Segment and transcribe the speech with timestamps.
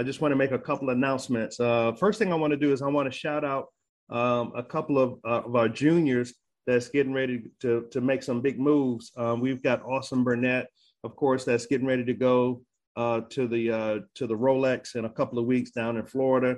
[0.00, 1.60] I just want to make a couple of announcements.
[1.60, 3.66] Uh, first thing I want to do is I want to shout out
[4.08, 6.32] um, a couple of, uh, of our juniors
[6.66, 9.12] that's getting ready to, to make some big moves.
[9.18, 10.68] Um, we've got Austin Burnett,
[11.04, 12.62] of course, that's getting ready to go
[12.96, 16.56] uh, to the uh, to the Rolex in a couple of weeks down in Florida.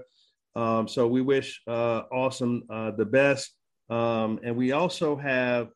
[0.54, 3.56] Um, so we wish uh, Austin uh, the best.
[3.90, 5.66] Um, and we also have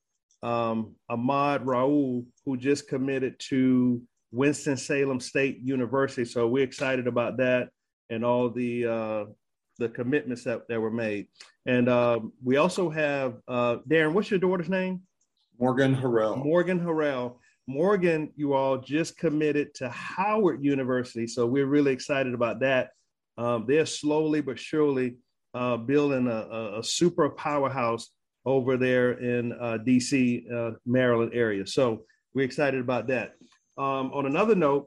[0.44, 4.00] um, Ahmad Raul, who just committed to
[4.36, 6.24] Winston-Salem State University.
[6.24, 7.70] So we're excited about that
[8.10, 9.24] and all the uh,
[9.78, 11.26] the commitments that, that were made.
[11.66, 14.12] And uh, we also have uh, Darren.
[14.12, 15.02] What's your daughter's name?
[15.58, 16.42] Morgan Harrell.
[16.42, 17.36] Morgan Harrell.
[17.66, 22.90] Morgan, you all just committed to Howard University, so we're really excited about that.
[23.38, 25.16] Um, they're slowly but surely
[25.52, 28.10] uh, building a, a, a, super powerhouse
[28.44, 31.66] over there in uh, DC, uh, Maryland area.
[31.66, 33.34] So we're excited about that.
[33.78, 34.86] Um, on another note,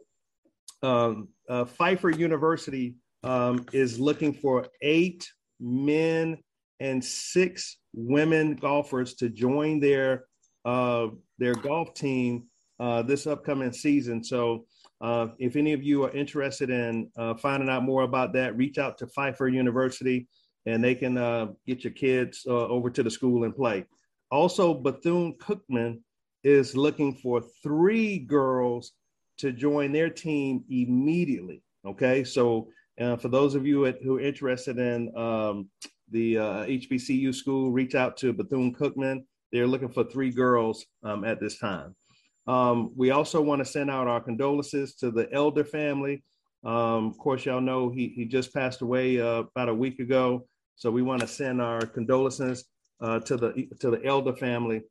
[0.81, 5.29] um, uh, Pfeiffer University um, is looking for eight
[5.59, 6.37] men
[6.79, 10.25] and six women golfers to join their
[10.65, 12.43] uh, their golf team
[12.79, 14.23] uh, this upcoming season.
[14.23, 14.65] So,
[15.01, 18.77] uh, if any of you are interested in uh, finding out more about that, reach
[18.77, 20.27] out to Pfeiffer University,
[20.65, 23.85] and they can uh, get your kids over to the school and play.
[24.31, 25.99] Also, Bethune Cookman
[26.43, 28.93] is looking for three girls
[29.37, 31.61] to join their team immediately.
[31.85, 32.67] Okay, so
[32.99, 35.69] uh, for those of you who are interested in um,
[36.11, 39.23] the uh, HBCU school, reach out to Bethune Cookman.
[39.51, 41.95] They're looking for three girls um, at this time.
[42.47, 46.23] Um, we also want to send out our condolences to the Elder family.
[46.63, 50.47] Um, of course, y'all know he, he just passed away uh, about a week ago.
[50.75, 52.65] So we want to send our condolences
[53.01, 54.81] uh, to the to the Elder family.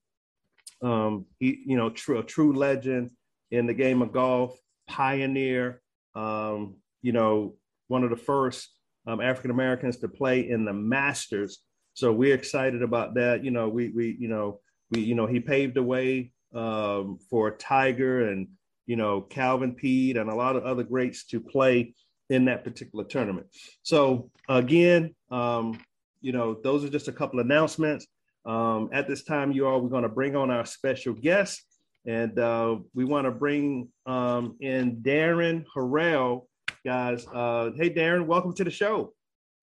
[0.83, 3.11] Um, he, you know, true, a true legend
[3.51, 5.81] in the game of golf, pioneer.
[6.15, 7.55] Um, you know,
[7.89, 8.71] one of the first
[9.07, 11.59] um, African Americans to play in the Masters.
[11.95, 13.43] So we're excited about that.
[13.43, 17.51] You know, we we you know we you know he paved the way um, for
[17.53, 18.49] Tiger and
[18.87, 21.95] you know Calvin Peete and a lot of other greats to play
[22.31, 23.47] in that particular tournament.
[23.83, 25.81] So again, um,
[26.21, 28.07] you know those are just a couple announcements.
[28.49, 31.63] Um, at this time, you all we're going to bring on our special guest,
[32.07, 36.47] and uh, we want to bring um, in Darren Harrell
[36.85, 37.27] guys.
[37.27, 39.13] Uh, hey, Darren, welcome to the show.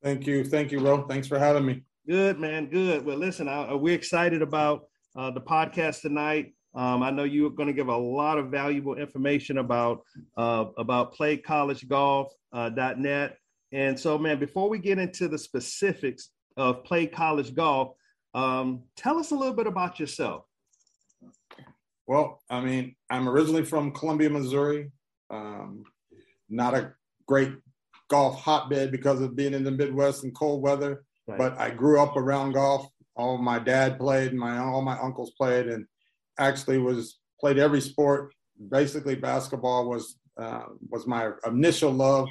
[0.04, 0.44] Thank you.
[0.44, 1.08] Thank you, Ro.
[1.08, 1.82] Thanks for having me.
[2.08, 2.70] Good, man.
[2.70, 3.04] Good.
[3.04, 4.86] Well, listen, I, uh, we're excited about
[5.16, 6.54] uh, the podcast tonight.
[6.76, 10.04] Um, I know you're going to give a lot of valuable information about
[10.38, 13.32] uh, about playcollegegolf.net.
[13.32, 13.36] Uh,
[13.72, 17.96] and so, man, before we get into the specifics of Play College Golf,
[18.36, 20.44] um, tell us a little bit about yourself.
[22.06, 24.92] Well, I mean, I'm originally from Columbia, Missouri.
[25.30, 25.84] Um,
[26.50, 26.94] not a
[27.28, 27.54] great
[28.10, 31.04] golf hotbed because of being in the Midwest and cold weather.
[31.28, 31.38] Right.
[31.38, 32.88] But I grew up around golf.
[33.16, 35.86] All my dad played, my all my uncles played, and
[36.38, 38.34] actually was played every sport.
[38.70, 42.28] Basically, basketball was uh, was my initial love.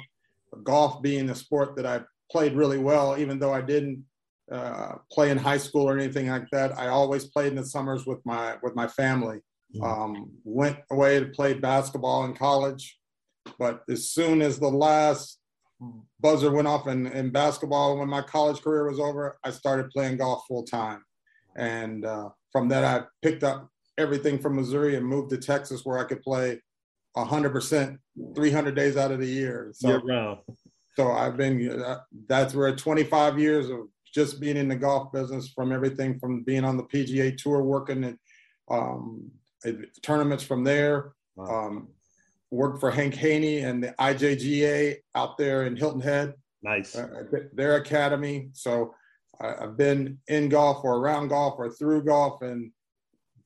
[0.63, 2.01] Golf being the sport that I
[2.31, 4.05] played really well, even though I didn't
[4.51, 6.77] uh, play in high school or anything like that.
[6.77, 9.39] I always played in the summers with my with my family.
[9.75, 9.83] Mm-hmm.
[9.83, 12.97] Um, went away to play basketball in college.
[13.59, 15.39] But as soon as the last
[16.19, 20.17] buzzer went off in, in basketball, when my college career was over, I started playing
[20.17, 21.03] golf full time.
[21.55, 25.97] And uh, from that, I picked up everything from Missouri and moved to Texas where
[25.97, 26.61] I could play
[27.17, 27.97] 100%,
[28.35, 29.71] 300 days out of the year.
[29.73, 29.89] So,
[30.95, 35.49] so I've been, uh, that's where 25 years of just being in the golf business
[35.49, 38.15] from everything from being on the PGA tour, working at,
[38.71, 39.29] um,
[40.01, 41.67] tournaments from there, wow.
[41.67, 41.89] um,
[42.49, 46.33] worked for Hank Haney and the IJGA out there in Hilton Head.
[46.63, 46.95] Nice.
[46.95, 47.23] Uh,
[47.53, 48.49] their academy.
[48.53, 48.95] So
[49.41, 52.71] I've been in golf or around golf or through golf and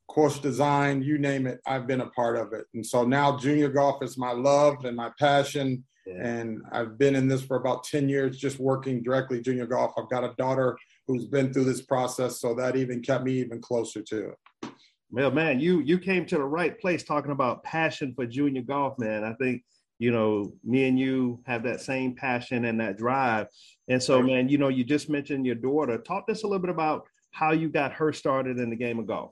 [0.07, 2.65] course design, you name it, I've been a part of it.
[2.73, 5.83] And so now junior golf is my love and my passion.
[6.09, 6.25] Yeah.
[6.25, 9.93] And I've been in this for about 10 years, just working directly junior golf.
[9.97, 10.77] I've got a daughter
[11.07, 12.39] who's been through this process.
[12.39, 14.71] So that even kept me even closer to it.
[15.11, 18.99] Well, man, you you came to the right place talking about passion for junior golf,
[18.99, 19.23] man.
[19.23, 19.63] I think
[19.97, 23.47] you know me and you have that same passion and that drive.
[23.87, 25.97] And so, man, you know, you just mentioned your daughter.
[25.97, 28.99] Talk to us a little bit about how you got her started in the game
[28.99, 29.31] of golf.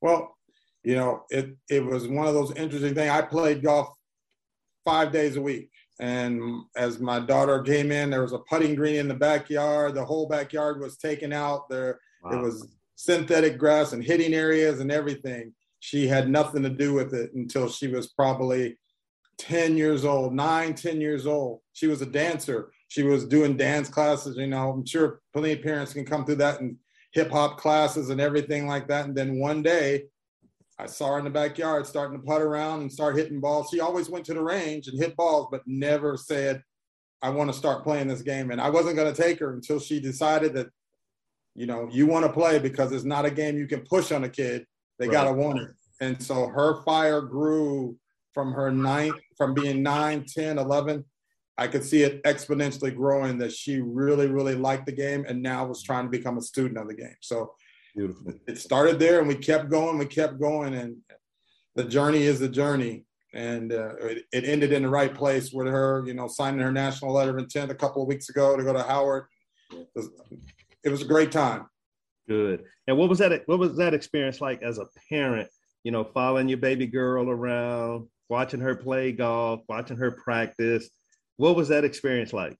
[0.00, 0.36] Well,
[0.82, 3.10] you know, it it was one of those interesting things.
[3.10, 3.95] I played golf
[4.86, 5.70] five days a week.
[6.00, 9.94] And as my daughter came in, there was a putting green in the backyard.
[9.94, 11.68] The whole backyard was taken out.
[11.68, 12.38] There wow.
[12.38, 15.52] it was synthetic grass and hitting areas and everything.
[15.80, 18.78] She had nothing to do with it until she was probably
[19.38, 21.60] 10 years old, nine, 10 years old.
[21.72, 22.72] She was a dancer.
[22.88, 24.36] She was doing dance classes.
[24.36, 26.76] You know, I'm sure plenty of parents can come through that and
[27.12, 29.06] hip hop classes and everything like that.
[29.06, 30.04] And then one day
[30.78, 33.68] I saw her in the backyard starting to putt around and start hitting balls.
[33.70, 36.62] She always went to the range and hit balls, but never said,
[37.22, 38.50] I want to start playing this game.
[38.50, 40.68] And I wasn't going to take her until she decided that,
[41.54, 44.24] you know, you want to play because it's not a game you can push on
[44.24, 44.66] a kid.
[44.98, 45.12] They right.
[45.12, 45.70] got to want it.
[46.00, 47.96] And so her fire grew
[48.34, 51.04] from her ninth, from being nine, 10, 11.
[51.56, 55.64] I could see it exponentially growing that she really, really liked the game and now
[55.64, 57.16] was trying to become a student of the game.
[57.22, 57.54] So
[57.96, 58.34] Beautiful.
[58.46, 60.74] it started there and we kept going, we kept going.
[60.74, 60.98] And
[61.76, 63.06] the journey is the journey.
[63.32, 66.72] And uh, it, it, ended in the right place with her, you know, signing her
[66.72, 69.26] national letter of intent a couple of weeks ago to go to Howard.
[69.70, 70.10] It was,
[70.84, 71.66] it was a great time.
[72.28, 72.64] Good.
[72.86, 73.42] And what was that?
[73.46, 75.48] What was that experience like as a parent?
[75.84, 80.88] You know, following your baby girl around, watching her play golf, watching her practice.
[81.36, 82.56] What was that experience like?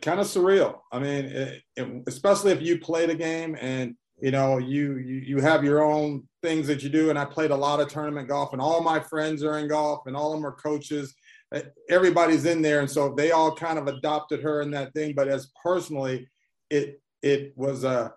[0.00, 0.80] Kind of surreal.
[0.92, 5.16] I mean, it, it, especially if you play the game and you know you, you
[5.16, 7.10] you have your own things that you do.
[7.10, 10.06] And I played a lot of tournament golf, and all my friends are in golf,
[10.06, 11.14] and all of them are coaches.
[11.54, 11.60] Uh,
[11.90, 15.12] everybody's in there, and so they all kind of adopted her in that thing.
[15.14, 16.28] But as personally,
[16.70, 18.14] it it was a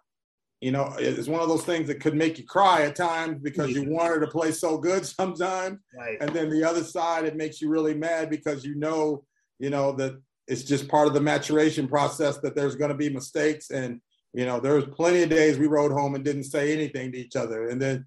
[0.61, 3.71] you know, it's one of those things that could make you cry at times because
[3.71, 5.79] you wanted to play so good sometimes.
[5.95, 6.17] Right.
[6.21, 9.25] And then the other side, it makes you really mad because you know,
[9.59, 13.09] you know, that it's just part of the maturation process that there's going to be
[13.09, 13.69] mistakes.
[13.69, 14.01] And,
[14.35, 17.17] you know, there was plenty of days we rode home and didn't say anything to
[17.17, 17.69] each other.
[17.69, 18.05] And then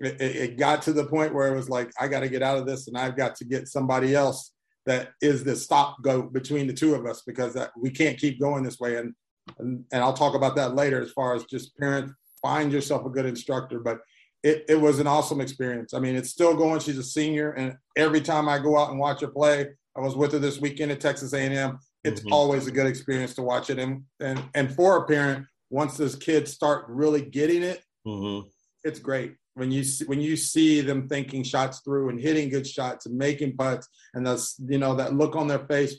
[0.00, 2.58] it, it got to the point where it was like, I got to get out
[2.58, 4.52] of this and I've got to get somebody else
[4.86, 8.38] that is the stop go between the two of us because that, we can't keep
[8.38, 8.96] going this way.
[8.96, 9.14] And
[9.58, 13.10] and, and I'll talk about that later as far as just parent find yourself a
[13.10, 13.80] good instructor.
[13.80, 13.98] But
[14.42, 15.94] it, it was an awesome experience.
[15.94, 16.80] I mean, it's still going.
[16.80, 20.16] She's a senior, and every time I go out and watch her play, I was
[20.16, 21.78] with her this weekend at Texas A&M.
[22.04, 22.32] It's mm-hmm.
[22.32, 26.16] always a good experience to watch it, and and and for a parent, once those
[26.16, 28.46] kids start really getting it, mm-hmm.
[28.84, 32.66] it's great when you see, when you see them thinking shots through and hitting good
[32.66, 35.94] shots and making putts, and that's you know that look on their face.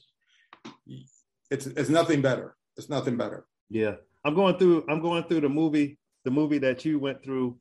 [1.49, 2.55] It's it's nothing better.
[2.77, 3.45] It's nothing better.
[3.69, 4.85] Yeah, I'm going through.
[4.89, 7.57] I'm going through the movie, the movie that you went through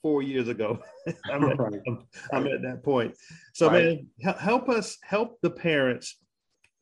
[0.00, 0.80] four years ago.
[1.30, 1.80] I'm, at, right.
[1.86, 3.14] I'm, I'm, at that point.
[3.52, 4.00] So, right.
[4.20, 6.18] man, help us help the parents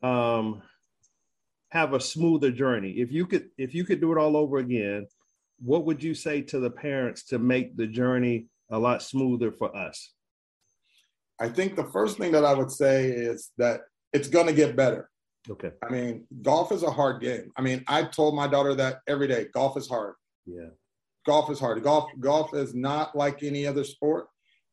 [0.03, 0.61] um,
[1.71, 2.91] have a smoother journey.
[2.91, 5.07] If you could, if you could do it all over again,
[5.59, 9.75] what would you say to the parents to make the journey a lot smoother for
[9.75, 10.13] us?
[11.39, 13.81] I think the first thing that I would say is that
[14.13, 15.09] it's going to get better.
[15.49, 15.71] Okay.
[15.83, 17.51] I mean, golf is a hard game.
[17.57, 19.47] I mean, I told my daughter that every day.
[19.53, 20.13] Golf is hard.
[20.45, 20.69] Yeah.
[21.25, 21.81] Golf is hard.
[21.83, 24.27] Golf golf is not like any other sport.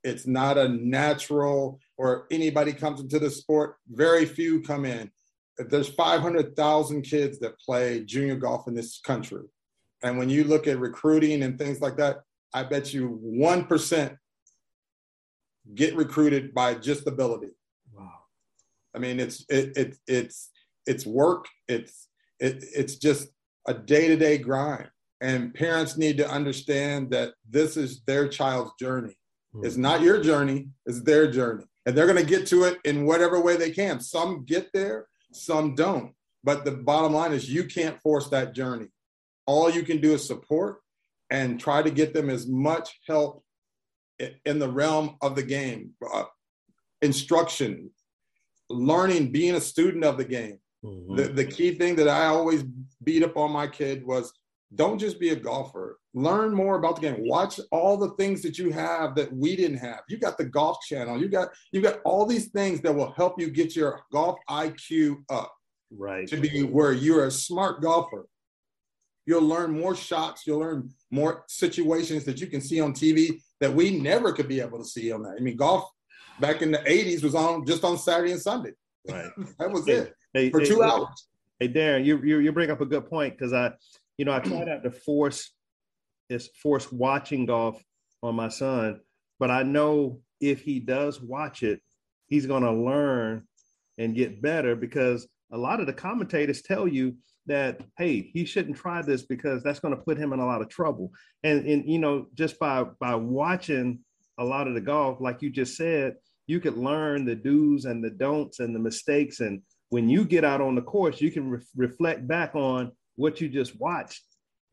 [0.04, 3.76] It's not a natural or anybody comes into the sport.
[3.88, 5.10] Very few come in.
[5.58, 9.44] There's 500,000 kids that play junior golf in this country.
[10.02, 12.19] And when you look at recruiting and things like that,
[12.55, 14.16] I bet you 1%
[15.75, 17.50] get recruited by just ability.
[17.93, 18.10] Wow.
[18.94, 20.50] I mean, it's it, it it's
[20.87, 21.46] it's work.
[21.69, 22.08] It's
[22.40, 23.28] it, it's just
[23.66, 24.88] a day to day grind,
[25.20, 29.16] and parents need to understand that this is their child's journey.
[29.55, 29.66] Mm-hmm.
[29.66, 33.05] It's not your journey; it's their journey, and they're going to get to it in
[33.05, 34.00] whatever way they can.
[34.00, 36.12] Some get there, some don't.
[36.44, 38.86] But the bottom line is, you can't force that journey.
[39.46, 40.79] All you can do is support
[41.31, 43.43] and try to get them as much help
[44.44, 46.24] in the realm of the game, uh,
[47.03, 47.91] instruction,
[48.69, 51.17] learning, being a student of the game, Mm-hmm.
[51.17, 52.62] The, the key thing that I always
[53.03, 54.32] beat up on my kid was
[54.75, 55.98] don't just be a golfer.
[56.15, 57.17] Learn more about the game.
[57.20, 60.01] Watch all the things that you have that we didn't have.
[60.08, 61.20] You got the golf channel.
[61.20, 65.17] You got you got all these things that will help you get your golf IQ
[65.31, 65.53] up.
[65.91, 66.29] Right.
[66.29, 68.27] To be where you're a smart golfer.
[69.25, 70.46] You'll learn more shots.
[70.46, 74.60] You'll learn more situations that you can see on TV that we never could be
[74.60, 75.37] able to see on that.
[75.39, 75.89] I mean, golf
[76.41, 78.72] back in the 80s was on just on Saturday and Sunday.
[79.08, 79.31] Right.
[79.58, 79.94] that was yeah.
[79.94, 81.29] it hey, for two hey, hours.
[81.58, 83.72] Hey, Darren, you, you you bring up a good point because I,
[84.19, 85.53] you know, I try not to force
[86.29, 87.82] is force watching golf
[88.22, 89.01] on my son,
[89.39, 91.81] but I know if he does watch it,
[92.27, 93.44] he's going to learn
[93.96, 98.77] and get better because a lot of the commentators tell you that hey he shouldn't
[98.77, 101.10] try this because that's going to put him in a lot of trouble.
[101.43, 104.01] And and you know just by by watching
[104.37, 106.17] a lot of the golf like you just said
[106.48, 109.41] you could learn the do's and the don'ts and the mistakes.
[109.41, 113.41] And when you get out on the course, you can re- reflect back on what
[113.41, 114.22] you just watched,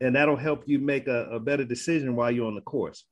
[0.00, 3.04] and that'll help you make a, a better decision while you're on the course.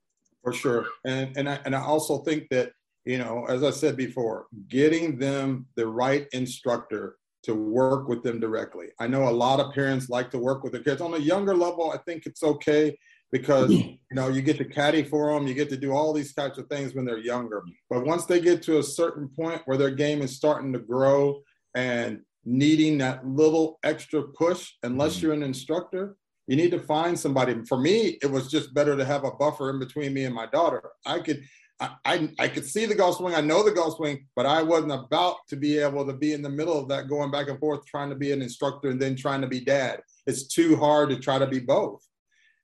[0.43, 2.71] For sure, and and I, and I also think that
[3.05, 8.39] you know, as I said before, getting them the right instructor to work with them
[8.39, 8.87] directly.
[8.99, 11.55] I know a lot of parents like to work with their kids on a younger
[11.55, 11.91] level.
[11.91, 12.97] I think it's okay
[13.31, 16.33] because you know you get to caddy for them, you get to do all these
[16.33, 17.61] types of things when they're younger.
[17.89, 21.41] But once they get to a certain point where their game is starting to grow
[21.75, 25.25] and needing that little extra push, unless mm-hmm.
[25.25, 26.15] you're an instructor,
[26.47, 27.55] you need to find somebody.
[27.67, 30.45] For me, it was just better to have a buffer in between me and my
[30.45, 30.91] daughter.
[31.05, 31.43] I could
[31.79, 33.35] I, I, I could see the golf swing.
[33.35, 36.41] I know the golf swing, but I wasn't about to be able to be in
[36.41, 39.15] the middle of that, going back and forth, trying to be an instructor and then
[39.15, 40.01] trying to be dad.
[40.25, 42.01] It's too hard to try to be both.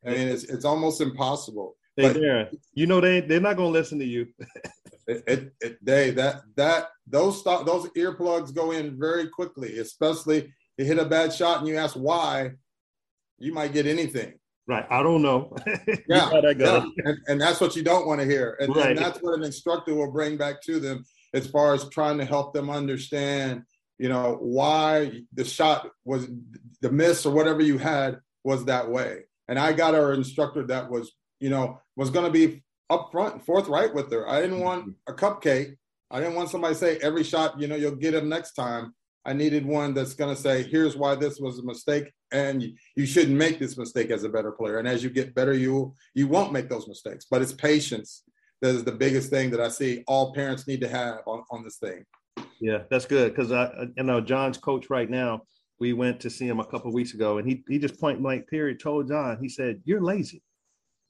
[0.06, 1.76] I mean, it's it's almost impossible.
[1.98, 4.28] Hey, but, Darren, you know they they're not going to listen to you.
[5.08, 10.54] it, it, it, they that that those stop those earplugs go in very quickly, especially
[10.78, 12.52] you hit a bad shot and you ask why,
[13.38, 14.34] you might get anything.
[14.68, 14.86] Right.
[14.90, 15.56] I don't know.
[16.08, 16.30] yeah.
[16.58, 16.86] yeah.
[17.04, 18.58] And, and, that's what you don't want to hear.
[18.60, 18.92] And, right.
[18.92, 21.04] and that's what an instructor will bring back to them
[21.34, 23.64] as far as trying to help them understand,
[23.98, 26.28] you know, why the shot was
[26.82, 29.24] the miss or whatever you had was that way.
[29.48, 33.44] And I got our instructor that was, you know, was going to be upfront and
[33.44, 34.30] forthright with her.
[34.30, 35.14] I didn't want mm-hmm.
[35.14, 35.78] a cupcake.
[36.12, 38.94] I didn't want somebody to say every shot, you know, you'll get him next time.
[39.26, 42.74] I needed one that's going to say, here's why this was a mistake, and you,
[42.96, 44.80] you, shouldn't make this mistake as a better player.
[44.80, 47.28] And as you get better, you you won't make those mistakes.
[47.30, 48.24] But it's patience
[48.62, 51.64] that is the biggest thing that I see all parents need to have on, on
[51.64, 52.04] this thing.
[52.60, 55.44] Yeah, that's good because I, you know, John's coach right now.
[55.80, 58.48] We went to see him a couple weeks ago, and he he just point blank
[58.48, 59.38] period told John.
[59.40, 60.42] He said, "You're lazy.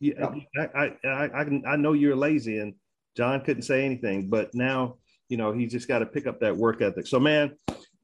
[0.01, 2.73] Yeah, I, I I I I know you're lazy." And
[3.15, 4.97] John couldn't say anything, but now
[5.29, 7.05] you know he's just got to pick up that work ethic.
[7.05, 7.55] So, man,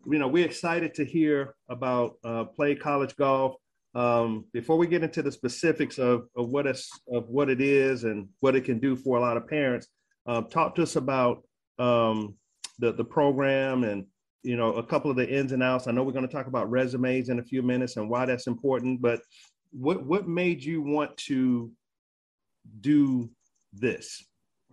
[0.10, 3.56] you know, we're excited to hear about uh, play college golf.
[3.96, 8.04] Um, before we get into the specifics of, of what it's of what it is
[8.04, 9.88] and what it can do for a lot of parents,
[10.28, 11.44] uh, talk to us about
[11.80, 12.36] um,
[12.78, 14.06] the the program and
[14.44, 15.88] you know a couple of the ins and outs.
[15.88, 18.46] I know we're going to talk about resumes in a few minutes and why that's
[18.46, 19.02] important.
[19.02, 19.22] But
[19.72, 21.72] what what made you want to
[22.80, 23.30] do
[23.74, 24.24] this?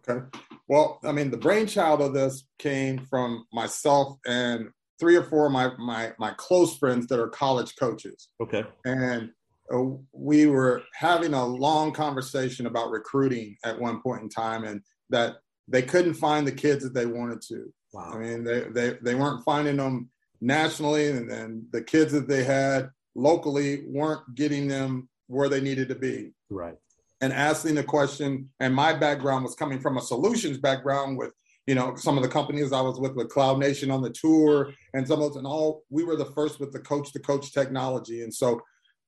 [0.08, 0.24] Okay.
[0.68, 5.52] Well, I mean, the brainchild of this came from myself and three or four of
[5.52, 8.28] my my my close friends that are college coaches.
[8.40, 8.64] Okay.
[8.84, 9.30] And
[9.72, 9.82] uh,
[10.12, 15.36] we were having a long conversation about recruiting at one point in time, and that
[15.68, 17.72] they couldn't find the kids that they wanted to.
[17.92, 18.12] Wow.
[18.14, 20.10] I mean, they they they weren't finding them
[20.40, 25.88] nationally, and then the kids that they had locally weren't getting them where they needed
[25.88, 26.32] to be.
[26.50, 26.76] Right.
[27.24, 31.32] And asking the question, and my background was coming from a solutions background with
[31.66, 34.74] you know, some of the companies I was with with Cloud Nation on the tour
[34.92, 37.54] and some of those and all, we were the first with the coach to coach
[37.54, 38.22] technology.
[38.22, 38.60] And so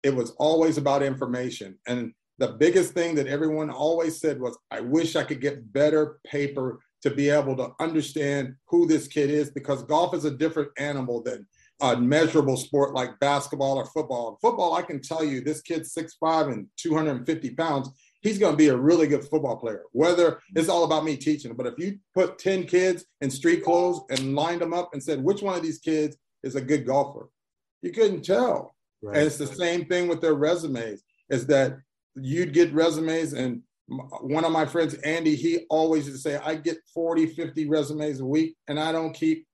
[0.03, 1.79] it was always about information.
[1.87, 6.19] And the biggest thing that everyone always said was, I wish I could get better
[6.27, 10.71] paper to be able to understand who this kid is because golf is a different
[10.79, 11.47] animal than
[11.83, 14.39] a measurable sport like basketball or football.
[14.41, 17.91] Football, I can tell you this kid's 6'5 and 250 pounds
[18.23, 19.83] he's going to be a really good football player.
[19.93, 24.01] Whether it's all about me teaching, but if you put 10 kids in street clothes
[24.11, 27.29] and lined them up and said, which one of these kids is a good golfer?
[27.83, 28.75] You couldn't tell.
[29.03, 29.19] Right.
[29.19, 31.77] And it's the same thing with their resumes is that
[32.15, 36.57] you'd get resumes and one of my friends, Andy, he always used to say, I
[36.57, 39.47] get 40, 50 resumes a week and I don't keep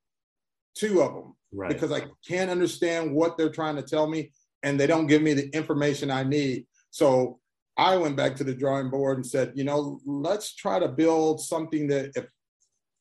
[0.74, 1.68] two of them right.
[1.68, 5.34] because I can't understand what they're trying to tell me and they don't give me
[5.34, 6.66] the information I need.
[6.90, 7.40] So
[7.76, 11.40] I went back to the drawing board and said, you know, let's try to build
[11.40, 12.26] something that if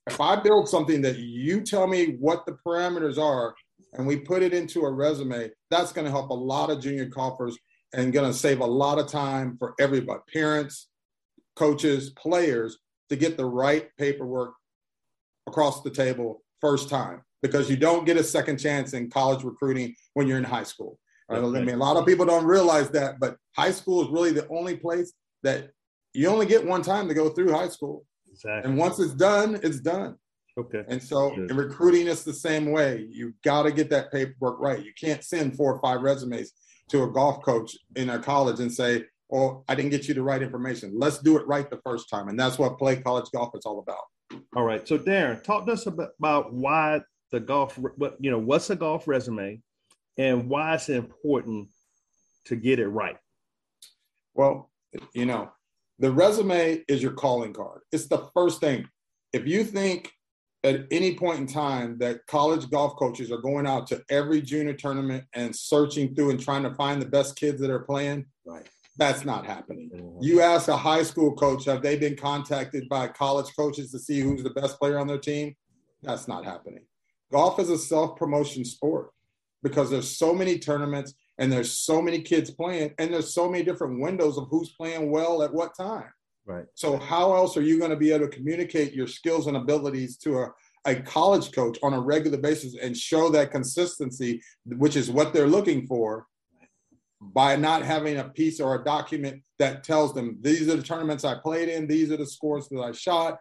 [0.08, 3.54] if I build something that you tell me what the parameters are
[3.94, 7.06] and we put it into a resume, that's going to help a lot of junior
[7.06, 7.56] golfers
[7.94, 10.88] and going to save a lot of time for everybody, parents,
[11.56, 14.54] coaches, players to get the right paperwork
[15.48, 19.94] across the table first time because you don't get a second chance in college recruiting
[20.14, 20.98] when you're in high school.
[21.32, 24.48] I mean, a lot of people don't realize that, but high school is really the
[24.50, 25.72] only place that
[26.14, 28.06] you only get one time to go through high school.
[28.32, 28.70] Exactly.
[28.70, 30.16] And once it's done, it's done.
[30.58, 30.84] Okay.
[30.88, 33.08] And so in recruiting, it's the same way.
[33.10, 34.84] You got to get that paperwork right.
[34.84, 36.52] You can't send four or five resumes
[36.90, 40.24] to a golf coach in a college and say, "Oh, I didn't get you the
[40.24, 43.56] right information." Let's do it right the first time, and that's what play college golf
[43.56, 44.44] is all about.
[44.56, 44.86] All right.
[44.86, 47.78] So Darren, talk to us about why the golf.
[47.78, 48.40] What you know?
[48.40, 49.62] What's a golf resume?
[50.18, 51.70] And why it's important
[52.46, 53.18] to get it right?
[54.34, 54.70] Well,
[55.14, 55.52] you know,
[56.00, 57.82] the resume is your calling card.
[57.92, 58.88] It's the first thing.
[59.34, 60.12] If you think
[60.64, 64.74] at any point in time that college golf coaches are going out to every junior
[64.74, 68.68] tournament and searching through and trying to find the best kids that are playing, right.
[68.98, 69.90] That's not happening.
[69.96, 70.18] Mm-hmm.
[70.22, 74.20] You ask a high school coach, have they been contacted by college coaches to see
[74.20, 75.56] who's the best player on their team?
[76.04, 76.86] That's not happening.
[77.32, 79.12] Golf is a self promotion sport
[79.64, 83.64] because there's so many tournaments and there's so many kids playing and there's so many
[83.64, 86.10] different windows of who's playing well at what time.
[86.46, 86.66] Right.
[86.74, 90.18] So how else are you going to be able to communicate your skills and abilities
[90.18, 90.52] to a,
[90.86, 95.48] a college coach on a regular basis and show that consistency, which is what they're
[95.48, 96.26] looking for,
[97.22, 101.24] by not having a piece or a document that tells them these are the tournaments
[101.24, 103.38] I played in, these are the scores that I shot,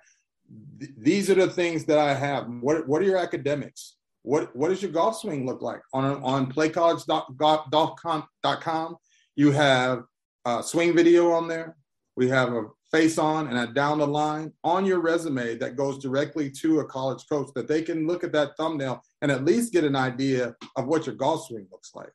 [0.79, 2.47] th- these are the things that I have.
[2.47, 3.97] What what are your academics?
[4.23, 8.97] What what does your golf swing look like on on playcollege.com?
[9.37, 10.03] You have
[10.45, 11.77] a swing video on there.
[12.17, 15.99] We have a face on and a down the line on your resume that goes
[15.99, 19.73] directly to a college coach that they can look at that thumbnail and at least
[19.73, 22.11] get an idea of what your golf swing looks like.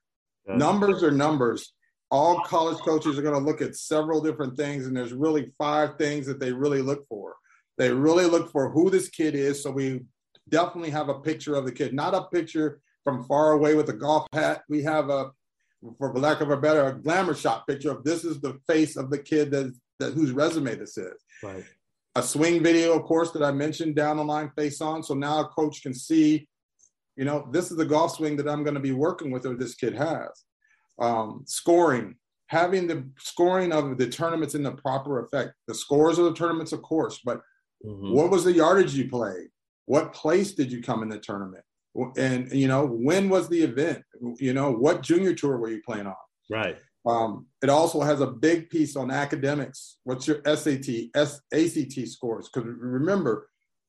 [0.47, 0.57] Yeah.
[0.57, 1.73] Numbers are numbers.
[2.11, 5.97] All college coaches are going to look at several different things, and there's really five
[5.97, 7.35] things that they really look for.
[7.77, 9.63] They really look for who this kid is.
[9.63, 10.01] So we
[10.49, 13.93] definitely have a picture of the kid, not a picture from far away with a
[13.93, 14.63] golf hat.
[14.69, 15.31] We have a,
[15.97, 19.09] for lack of a better, a glamour shot picture of this is the face of
[19.09, 21.23] the kid that that whose resume this is.
[21.43, 21.63] Right.
[22.15, 25.03] A swing video, of course, that I mentioned down the line face on.
[25.03, 26.47] So now a coach can see,
[27.15, 29.55] you know, this is the golf swing that I'm going to be working with or
[29.55, 30.43] this kid has.
[30.97, 32.15] Um, scoring,
[32.47, 35.53] having the scoring of the tournaments in the proper effect.
[35.67, 37.41] The scores of the tournaments, of course, but
[37.85, 38.13] mm-hmm.
[38.13, 39.49] what was the yardage you played?
[39.85, 41.63] What place did you come in the tournament?
[42.17, 44.03] And you know, when was the event?
[44.37, 46.15] You know, what junior tour were you playing on?
[46.49, 46.77] Right.
[47.05, 49.97] Um, it also has a big piece on academics.
[50.03, 52.49] What's your SAT, S- ACT scores?
[52.49, 53.47] Because remember,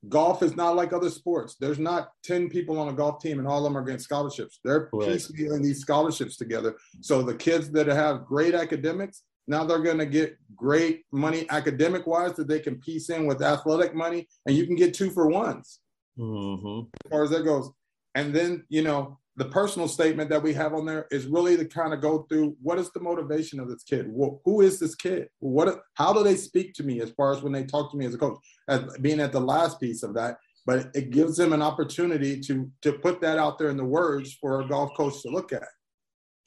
[0.09, 1.57] golf is not like other sports.
[1.59, 4.61] There's not 10 people on a golf team and all of them are getting scholarships.
[4.63, 5.09] They're right.
[5.09, 6.77] piecemealing these scholarships together.
[7.01, 12.07] So the kids that have great academics, now they're going to get great money academic
[12.07, 15.27] wise that they can piece in with athletic money and you can get two for
[15.27, 15.81] ones
[16.19, 16.89] mm-hmm.
[17.05, 17.71] as far as that goes.
[18.15, 21.67] And then, you know, the personal statement that we have on there is really to
[21.67, 24.07] kind of go through what is the motivation of this kid?
[24.09, 25.29] Well, who is this kid?
[25.41, 28.07] What how do they speak to me as far as when they talk to me
[28.07, 28.39] as a coach?
[28.69, 32.71] As being at the last piece of that but it gives them an opportunity to
[32.83, 35.63] to put that out there in the words for a golf coach to look at.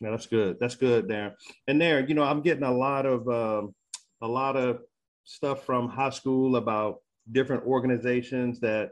[0.01, 0.57] Yeah that's good.
[0.59, 1.35] That's good there
[1.67, 3.73] and there you know i'm getting a lot of um,
[4.21, 4.81] a lot of
[5.23, 6.97] stuff from high school about
[7.31, 8.91] different organizations that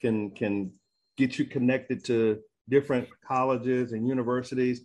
[0.00, 0.72] can can
[1.16, 4.82] get you connected to different colleges and universities.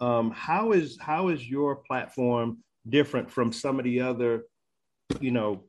[0.00, 4.44] Um, how is how is your platform different from some of the other,
[5.20, 5.64] you know,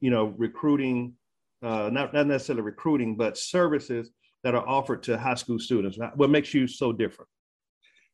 [0.00, 1.14] you know, recruiting,
[1.62, 4.10] uh, not not necessarily recruiting, but services
[4.44, 5.98] that are offered to high school students?
[6.14, 7.28] What makes you so different?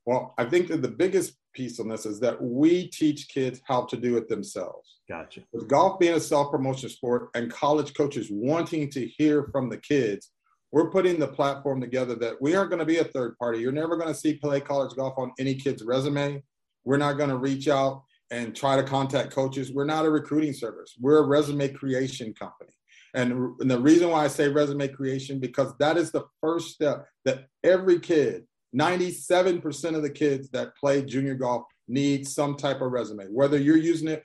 [0.07, 3.85] Well, I think that the biggest piece on this is that we teach kids how
[3.87, 5.01] to do it themselves.
[5.09, 5.43] Gotcha.
[5.53, 9.79] With golf being a self promotion sport and college coaches wanting to hear from the
[9.79, 10.31] kids,
[10.73, 13.61] we're putting the platform together that we aren't going to be a third party.
[13.61, 16.43] You're never going to see play college golf on any kid's resume.
[16.85, 19.73] We're not going to reach out and try to contact coaches.
[19.73, 20.95] We're not a recruiting service.
[21.01, 22.73] We're a resume creation company.
[23.15, 27.07] And, and the reason why I say resume creation because that is the first step
[27.25, 32.93] that every kid, 97% of the kids that play junior golf need some type of
[32.93, 33.27] resume.
[33.27, 34.25] Whether you're using it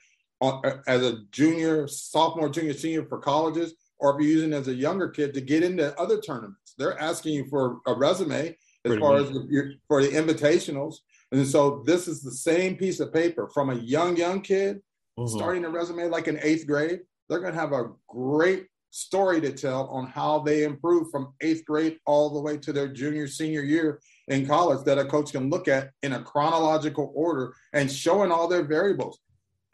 [0.86, 4.74] as a junior, sophomore, junior, senior for colleges, or if you're using it as a
[4.74, 6.74] younger kid to get into other tournaments.
[6.78, 9.26] They're asking you for a resume as Pretty far much.
[9.26, 10.96] as the, for the invitationals.
[11.32, 14.80] And so this is the same piece of paper from a young, young kid
[15.18, 15.26] mm-hmm.
[15.26, 17.00] starting a resume like in eighth grade.
[17.28, 21.64] They're going to have a great story to tell on how they improve from eighth
[21.64, 25.50] grade all the way to their junior, senior year in college that a coach can
[25.50, 29.18] look at in a chronological order and showing all their variables.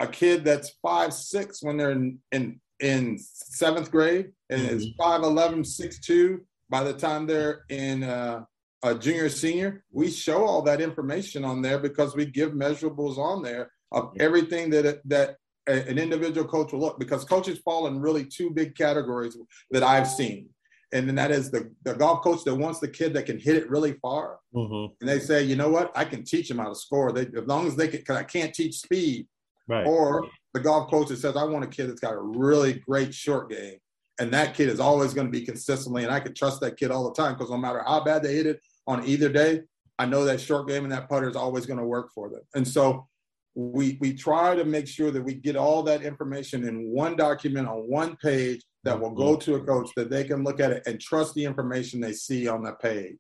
[0.01, 4.77] A kid that's five, six when they're in, in in seventh grade and mm-hmm.
[4.77, 6.39] is 5'11, 6'2
[6.69, 8.43] by the time they're in uh,
[8.83, 9.83] a junior senior.
[9.91, 14.69] We show all that information on there because we give measurables on there of everything
[14.71, 15.37] that that
[15.69, 19.37] an individual coach will look because coaches fall in really two big categories
[19.71, 20.49] that I've seen.
[20.93, 23.57] And then that is the, the golf coach that wants the kid that can hit
[23.57, 24.39] it really far.
[24.55, 24.95] Mm-hmm.
[25.01, 27.13] And they say, you know what, I can teach them how to score.
[27.13, 29.27] They, as long as they can, because I can't teach speed.
[29.69, 29.87] Right.
[29.87, 33.13] Or the golf coach that says, I want a kid that's got a really great
[33.13, 33.79] short game.
[34.19, 36.91] And that kid is always going to be consistently, and I can trust that kid
[36.91, 39.63] all the time because no matter how bad they hit it on either day,
[39.99, 42.41] I know that short game and that putter is always going to work for them.
[42.55, 43.07] And so
[43.55, 47.67] we we try to make sure that we get all that information in one document
[47.67, 50.85] on one page that will go to a coach that they can look at it
[50.87, 53.19] and trust the information they see on that page.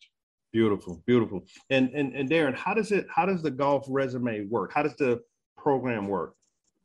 [0.53, 1.45] Beautiful, beautiful.
[1.71, 4.73] And and and Darren, how does it how does the golf resume work?
[4.73, 5.21] How does the
[5.59, 6.35] program work?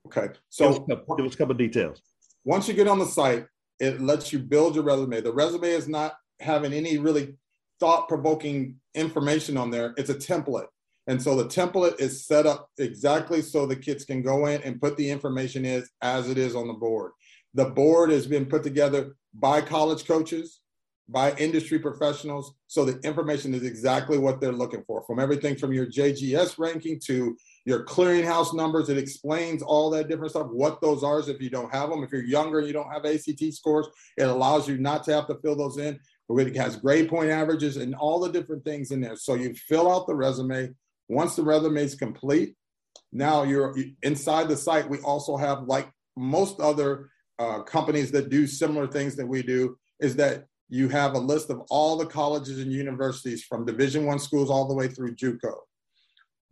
[0.07, 2.01] Okay, so give us, give us a couple details.
[2.43, 3.45] Once you get on the site,
[3.79, 5.21] it lets you build your resume.
[5.21, 7.35] The resume is not having any really
[7.79, 9.93] thought provoking information on there.
[9.95, 10.67] It's a template.
[11.07, 14.81] And so the template is set up exactly so the kids can go in and
[14.81, 17.11] put the information in as it is on the board.
[17.53, 20.61] The board has been put together by college coaches,
[21.09, 22.53] by industry professionals.
[22.67, 26.99] So the information is exactly what they're looking for from everything from your JGS ranking
[27.07, 27.35] to
[27.65, 28.87] your clearinghouse numbers.
[28.87, 32.03] It explains all that different stuff, what those are if you don't have them.
[32.03, 33.87] If you're younger you don't have ACT scores,
[34.17, 35.99] it allows you not to have to fill those in.
[36.29, 39.17] It has grade point averages and all the different things in there.
[39.17, 40.69] So you fill out the resume.
[41.09, 42.55] Once the resume is complete,
[43.11, 44.89] now you're inside the site.
[44.89, 49.77] We also have, like most other uh, companies that do similar things that we do,
[49.99, 54.19] is that you have a list of all the colleges and universities from Division One
[54.19, 55.53] schools all the way through JUCO.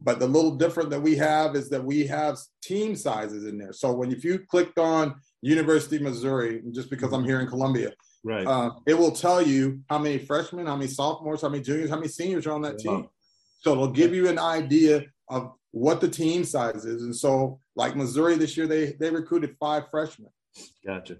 [0.02, 3.74] But the little different that we have is that we have team sizes in there.
[3.74, 7.94] So when if you clicked on University of Missouri, just because I'm here in Columbia,
[8.24, 11.90] right, uh, it will tell you how many freshmen, how many sophomores, how many juniors,
[11.90, 13.08] how many seniors are on that team.
[13.60, 17.04] So it'll give you an idea of what the team size is.
[17.04, 20.32] And so, like Missouri this year, they they recruited five freshmen.
[20.86, 21.18] Gotcha.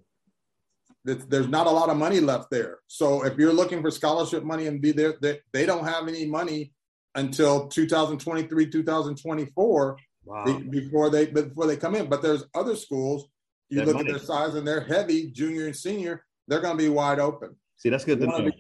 [1.06, 2.80] There's not a lot of money left there.
[2.88, 6.26] So if you're looking for scholarship money and be there, they, they don't have any
[6.26, 6.74] money
[7.16, 10.60] until 2023, 2024 wow.
[10.70, 12.08] before they before they come in.
[12.08, 13.28] But there's other schools.
[13.70, 14.10] You look money.
[14.10, 16.26] at their size and they're heavy, junior and senior.
[16.48, 17.56] They're going to be wide open.
[17.78, 18.20] See, that's good.
[18.20, 18.54] One of, the,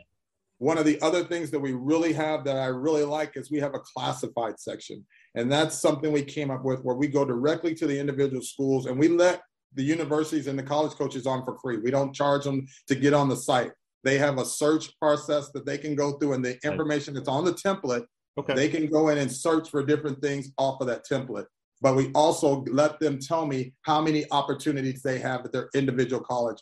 [0.60, 3.60] one of the other things that we really have that I really like is we
[3.60, 5.05] have a classified section,
[5.36, 8.86] and that's something we came up with where we go directly to the individual schools
[8.86, 9.41] and we let
[9.75, 11.77] the universities and the college coaches on for free.
[11.77, 13.71] We don't charge them to get on the site.
[14.03, 17.43] They have a search process that they can go through, and the information that's on
[17.43, 18.05] the template,
[18.38, 18.53] okay.
[18.53, 21.45] they can go in and search for different things off of that template.
[21.82, 26.21] But we also let them tell me how many opportunities they have at their individual
[26.21, 26.62] college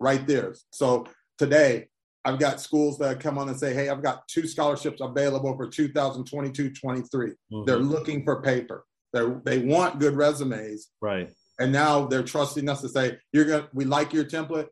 [0.00, 0.54] right there.
[0.70, 1.06] So
[1.38, 1.88] today,
[2.26, 5.68] I've got schools that come on and say, Hey, I've got two scholarships available for
[5.68, 7.28] 2022 23.
[7.28, 7.64] Mm-hmm.
[7.66, 8.84] They're looking for paper.
[9.12, 10.88] They they want good resumes.
[11.02, 14.66] Right and now they're trusting us to say you're gonna we like your template.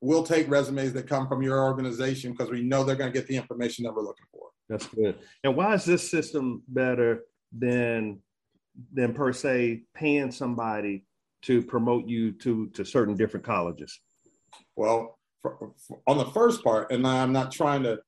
[0.00, 3.26] We'll take resumes that come from your organization because we know they're going to get
[3.26, 4.48] the information that we're looking for.
[4.68, 5.16] That's good.
[5.42, 7.22] And why is this system better
[7.56, 8.20] than
[8.92, 11.06] than per se paying somebody
[11.42, 13.98] to promote you to to certain different colleges?
[14.76, 17.98] Well for, for, on the first part and i'm not trying to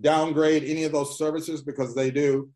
[0.00, 2.48] downgrade any of those services because they do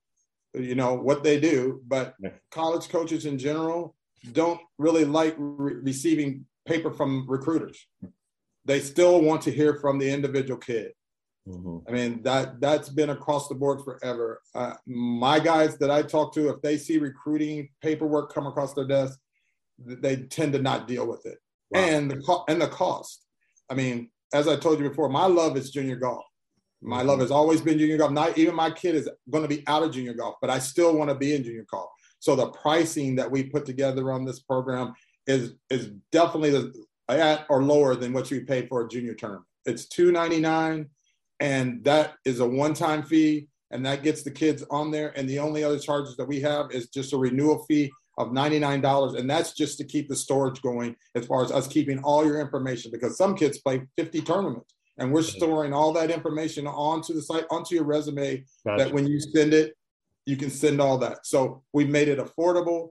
[0.54, 2.14] you know what they do but
[2.50, 3.94] college coaches in general
[4.32, 7.86] don't really like re- receiving paper from recruiters.
[8.64, 10.92] They still want to hear from the individual kid.
[11.48, 11.78] Mm-hmm.
[11.88, 14.42] I mean that that's been across the board forever.
[14.54, 18.86] Uh, my guys that I talk to, if they see recruiting paperwork come across their
[18.86, 19.18] desk,
[19.78, 21.38] they tend to not deal with it.
[21.70, 21.80] Wow.
[21.80, 23.24] And the co- and the cost.
[23.70, 26.24] I mean, as I told you before, my love is junior golf.
[26.82, 27.08] My mm-hmm.
[27.08, 28.12] love has always been junior golf.
[28.12, 30.94] Not even my kid is going to be out of junior golf, but I still
[30.94, 31.90] want to be in junior golf.
[32.20, 34.94] So the pricing that we put together on this program
[35.26, 36.72] is is definitely
[37.08, 39.46] at or lower than what you pay for a junior tournament.
[39.66, 40.88] It's two ninety nine,
[41.40, 45.12] and that is a one time fee, and that gets the kids on there.
[45.18, 49.18] And the only other charges that we have is just a renewal fee of $99
[49.18, 52.38] and that's just to keep the storage going as far as us keeping all your
[52.38, 57.22] information because some kids play 50 tournaments and we're storing all that information onto the
[57.22, 58.84] site onto your resume gotcha.
[58.84, 59.74] that when you send it
[60.26, 61.26] you can send all that.
[61.26, 62.90] So we made it affordable.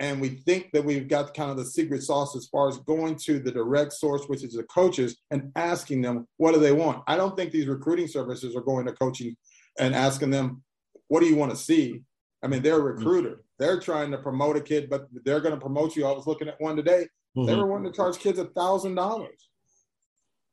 [0.00, 3.16] And we think that we've got kind of the secret sauce as far as going
[3.24, 7.02] to the direct source, which is the coaches, and asking them, what do they want?
[7.06, 9.36] I don't think these recruiting services are going to coaching
[9.78, 10.62] and asking them,
[11.08, 12.00] what do you want to see?
[12.42, 13.42] I mean, they're a recruiter.
[13.58, 16.06] They're trying to promote a kid, but they're going to promote you.
[16.06, 17.06] I was looking at one today.
[17.36, 17.44] Mm-hmm.
[17.44, 19.50] They were wanting to charge kids a thousand dollars.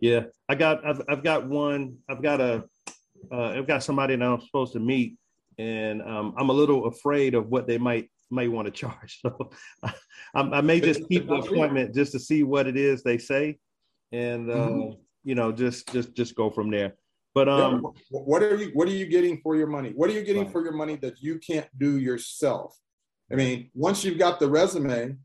[0.01, 0.85] Yeah, I got.
[0.85, 1.97] I've, I've got one.
[2.09, 2.65] I've got a.
[3.31, 5.15] have uh, got somebody that I'm supposed to meet
[5.57, 9.21] and um, I'm a little afraid of what they might may want to charge.
[9.25, 9.51] So
[10.35, 13.57] I, I, may just keep the appointment just to see what it is they say,
[14.11, 14.99] and uh, mm-hmm.
[15.23, 16.95] you know, just just just go from there.
[17.33, 19.93] But um, yeah, what are you what are you getting for your money?
[19.95, 20.51] What are you getting right.
[20.51, 22.75] for your money that you can't do yourself?
[23.31, 25.15] I mean, once you've got the resume,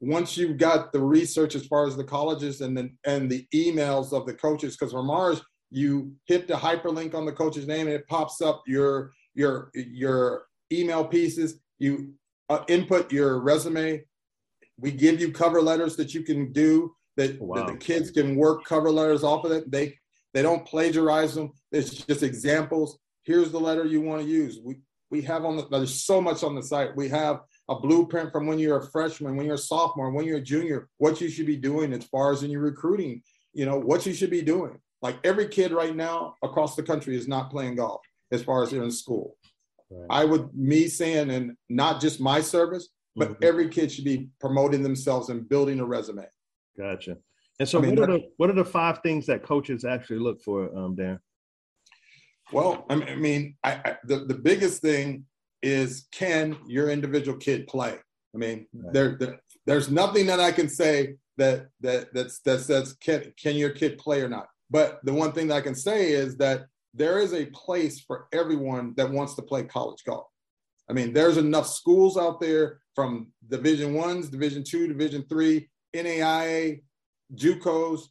[0.00, 4.12] once you've got the research as far as the colleges and then and the emails
[4.12, 7.96] of the coaches, because from ours, you hit the hyperlink on the coach's name and
[7.96, 11.60] it pops up your your your email pieces.
[11.78, 12.14] You
[12.48, 14.04] uh, input your resume.
[14.78, 17.56] We give you cover letters that you can do that, wow.
[17.56, 19.70] that the kids can work cover letters off of it.
[19.70, 19.96] They
[20.34, 21.52] they don't plagiarize them.
[21.72, 22.98] It's just examples.
[23.22, 24.58] Here's the letter you want to use.
[24.62, 26.96] We we have on the there's so much on the site.
[26.96, 30.38] We have a blueprint from when you're a freshman, when you're a sophomore, when you're
[30.38, 33.22] a junior, what you should be doing as far as in your recruiting,
[33.52, 34.78] you know, what you should be doing.
[35.00, 38.00] Like every kid right now across the country is not playing golf
[38.32, 39.36] as far as in school.
[39.90, 40.06] Right.
[40.10, 43.44] I would, me saying, and not just my service, but mm-hmm.
[43.44, 46.26] every kid should be promoting themselves and building a resume.
[46.76, 47.16] Gotcha.
[47.58, 50.20] And so, I mean, what are the what are the five things that coaches actually
[50.20, 51.18] look for, um, Dan?
[52.52, 55.24] Well, I mean, I, I, the the biggest thing
[55.62, 57.96] is can your individual kid play?
[58.34, 58.92] I mean, right.
[58.92, 63.56] there, there there's nothing that I can say that that that's that says can can
[63.56, 64.46] your kid play or not.
[64.70, 66.66] But the one thing that I can say is that
[66.98, 70.26] there is a place for everyone that wants to play college golf.
[70.90, 76.82] I mean, there's enough schools out there from Division Ones, Division Two, Division Three, NAIA,
[77.34, 78.08] JUCOs,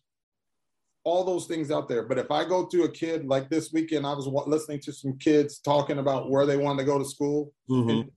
[1.04, 2.04] all those things out there.
[2.04, 5.18] But if I go to a kid like this weekend, I was listening to some
[5.18, 7.54] kids talking about where they wanted to go to school.
[7.70, 8.10] Mm-hmm.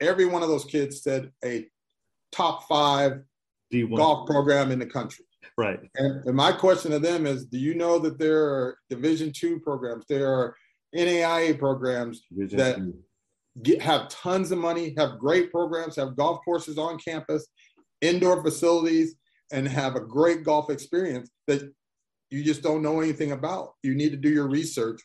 [0.00, 1.66] every one of those kids said a
[2.32, 3.22] top five
[3.72, 3.96] D1.
[3.96, 5.24] golf program in the country.
[5.58, 5.80] Right.
[5.96, 9.60] And, and, my question to them is, do you know that there are Division two
[9.60, 10.56] programs, there are
[10.94, 12.78] NAIA programs Division that
[13.62, 17.46] get, have tons of money, have great programs, have golf courses on campus,
[18.00, 19.16] indoor facilities,
[19.52, 21.72] and have a great golf experience that
[22.30, 23.74] you just don't know anything about.
[23.82, 25.00] You need to do your research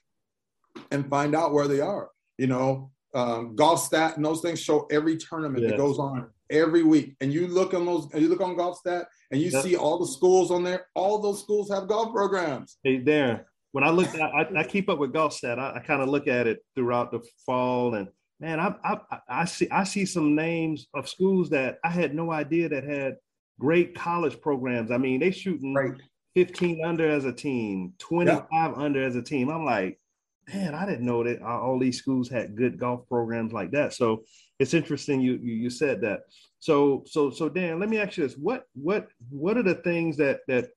[0.92, 2.10] and find out where they are.
[2.38, 5.72] You know, um, golf stat and those things show every tournament yes.
[5.72, 7.16] that goes on every week.
[7.22, 9.64] And you look on those, you look on golf stat and you yep.
[9.64, 10.86] see all the schools on there.
[10.94, 12.78] All those schools have golf programs.
[12.84, 15.58] Hey, Darren, when I look at, I, I keep up with golf stat.
[15.58, 18.08] I, I kind of look at it throughout the fall and
[18.42, 22.32] man, I, I, I see I see some names of schools that I had no
[22.32, 23.18] idea that had
[23.60, 24.92] great college programs.
[24.92, 25.94] I mean, they shooting right.
[26.36, 28.74] 15 under as a team, 25 yeah.
[28.76, 29.50] under as a team.
[29.50, 30.00] I'm like,
[30.48, 33.94] man, I didn't know that all these schools had good golf programs like that.
[33.94, 34.24] So
[34.60, 36.22] it's interesting you you, you said that.
[36.60, 40.18] So so so Dan, let me ask you this: what what what are the things
[40.18, 40.70] that that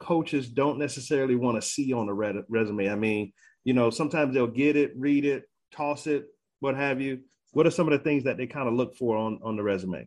[0.00, 2.14] coaches don't necessarily want to see on a
[2.48, 2.90] resume?
[2.90, 3.32] I mean,
[3.64, 6.26] you know, sometimes they'll get it, read it, toss it,
[6.60, 7.20] what have you.
[7.52, 9.62] What are some of the things that they kind of look for on on the
[9.62, 10.06] resume?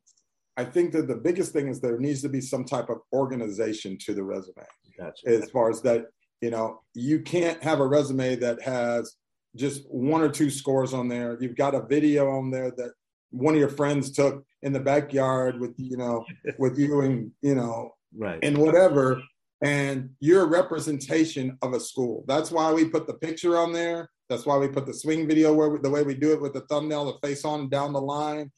[0.57, 3.97] I think that the biggest thing is there needs to be some type of organization
[4.01, 4.65] to the resume.
[4.97, 5.27] Gotcha.
[5.27, 6.07] As far as that,
[6.41, 9.15] you know, you can't have a resume that has
[9.55, 11.37] just one or two scores on there.
[11.39, 12.93] You've got a video on there that
[13.29, 16.25] one of your friends took in the backyard with you know
[16.59, 18.39] with you and you know right.
[18.43, 19.21] and whatever
[19.63, 22.25] and you're a representation of a school.
[22.27, 24.09] That's why we put the picture on there.
[24.27, 26.53] That's why we put the swing video where we, the way we do it with
[26.53, 28.51] the thumbnail the face on down the line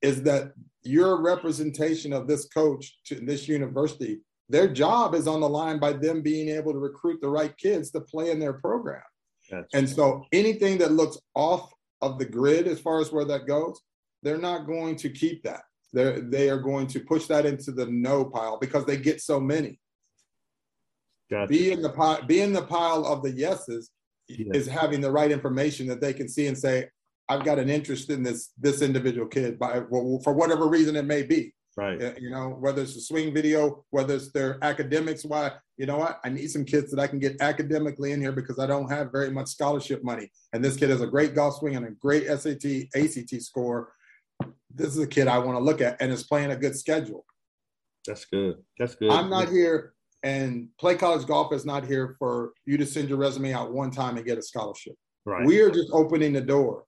[0.00, 5.40] is that you're a representation of this coach to this university their job is on
[5.40, 8.54] the line by them being able to recruit the right kids to play in their
[8.54, 9.02] program.
[9.50, 13.46] That's and so anything that looks off of the grid as far as where that
[13.46, 13.80] goes,
[14.22, 15.62] they're not going to keep that.
[15.92, 19.40] They're, they are going to push that into the no pile because they get so
[19.40, 19.78] many.
[21.30, 21.48] Gotcha.
[21.48, 23.90] Be in the pile, be in the pile of the yeses
[24.28, 24.52] yeah.
[24.54, 26.88] is having the right information that they can see and say,
[27.28, 31.04] I've got an interest in this this individual kid by well, for whatever reason it
[31.04, 31.52] may be.
[31.76, 32.00] Right.
[32.00, 35.98] Eh, you know, whether it's a swing video, whether it's their academics, why, you know
[35.98, 36.20] what?
[36.24, 39.12] I need some kids that I can get academically in here because I don't have
[39.12, 40.30] very much scholarship money.
[40.54, 43.92] And this kid has a great golf swing and a great SAT, ACT score.
[44.74, 47.26] This is a kid I want to look at and is playing a good schedule.
[48.06, 48.56] That's good.
[48.78, 49.10] That's good.
[49.10, 53.18] I'm not here and play college golf is not here for you to send your
[53.18, 54.94] resume out one time and get a scholarship.
[55.26, 55.44] Right.
[55.44, 56.85] We are just opening the door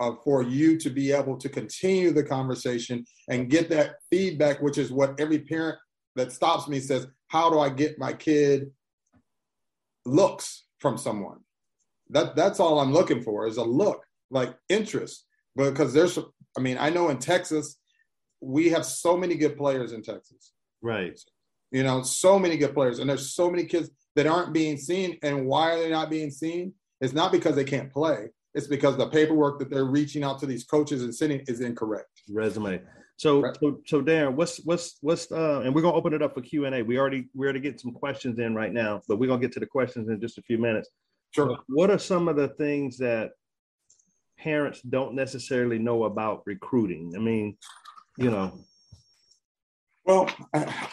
[0.00, 4.78] uh, for you to be able to continue the conversation and get that feedback, which
[4.78, 5.78] is what every parent
[6.16, 8.72] that stops me says, How do I get my kid
[10.06, 11.40] looks from someone?
[12.08, 15.26] That, that's all I'm looking for is a look, like interest.
[15.54, 16.18] Because there's,
[16.56, 17.76] I mean, I know in Texas,
[18.40, 20.52] we have so many good players in Texas.
[20.80, 21.20] Right.
[21.70, 22.98] You know, so many good players.
[22.98, 25.18] And there's so many kids that aren't being seen.
[25.22, 26.72] And why are they not being seen?
[27.00, 30.46] It's not because they can't play it's because the paperwork that they're reaching out to
[30.46, 32.22] these coaches and sending is incorrect.
[32.28, 32.80] Resume.
[33.16, 33.56] So, right.
[33.60, 36.64] so, so Darren, what's what's what's uh, and we're gonna open it up for Q
[36.64, 36.82] and A.
[36.82, 39.60] We already we're already get some questions in right now, but we're gonna get to
[39.60, 40.88] the questions in just a few minutes.
[41.32, 41.58] Sure.
[41.68, 43.30] what are some of the things that
[44.36, 47.12] parents don't necessarily know about recruiting?
[47.14, 47.56] I mean,
[48.16, 48.58] you know.
[50.06, 50.28] Well,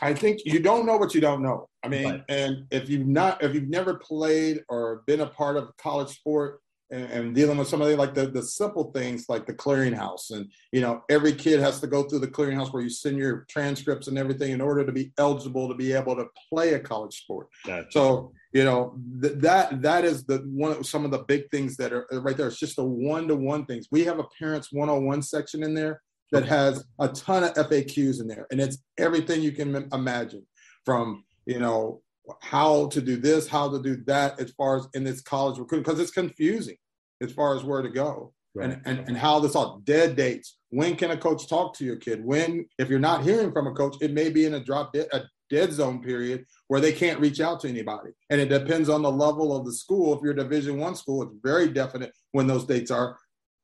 [0.02, 1.70] I think you don't know what you don't know.
[1.82, 2.24] I mean, right.
[2.30, 6.60] and if you've not, if you've never played or been a part of college sport,
[6.89, 10.32] and, and, dealing with some of the like the, the simple things like the clearinghouse
[10.32, 13.45] and you know every kid has to go through the clearinghouse where you send your
[13.50, 17.21] transcripts and everything in order to be eligible to be able to play a college
[17.21, 17.47] sport.
[17.65, 17.91] Gotcha.
[17.91, 21.78] so you know th- that that is the one of some of the big things
[21.78, 22.47] that are right there.
[22.47, 23.88] It's just the one-to-one things.
[23.91, 28.28] We have a parents one-on-one section in there that has a ton of FAQs in
[28.28, 30.45] there, and it's everything you can imagine
[30.86, 32.02] from you know
[32.42, 35.84] how to do this, how to do that, as far as in this college recruiting,
[35.84, 36.78] because it's confusing
[37.22, 38.34] as far as where to go.
[38.56, 38.72] Right.
[38.72, 40.58] And, and, and how this all dead dates.
[40.70, 42.26] When can a coach talk to your kid?
[42.26, 45.08] When, if you're not hearing from a coach, it may be in a drop dead,
[45.13, 48.12] a dead zone period where they can't reach out to anybody.
[48.30, 50.16] And it depends on the level of the school.
[50.16, 53.18] If you're a Division One school, it's very definite when those dates are.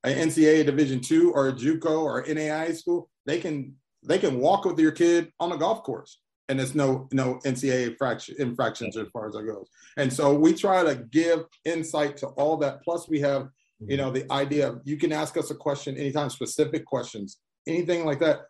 [0.04, 3.73] An NCAA Division Two or a JUCO or NAIA school, they can
[4.06, 7.88] they can walk with your kid on the golf course and there's no no NCAA
[7.88, 9.67] infraction, infractions as far as that goes.
[9.97, 12.84] And so we try to give insight to all that.
[12.84, 14.27] Plus, we have you know mm-hmm.
[14.27, 18.41] the idea of you can ask us a question anytime, specific questions, anything like that.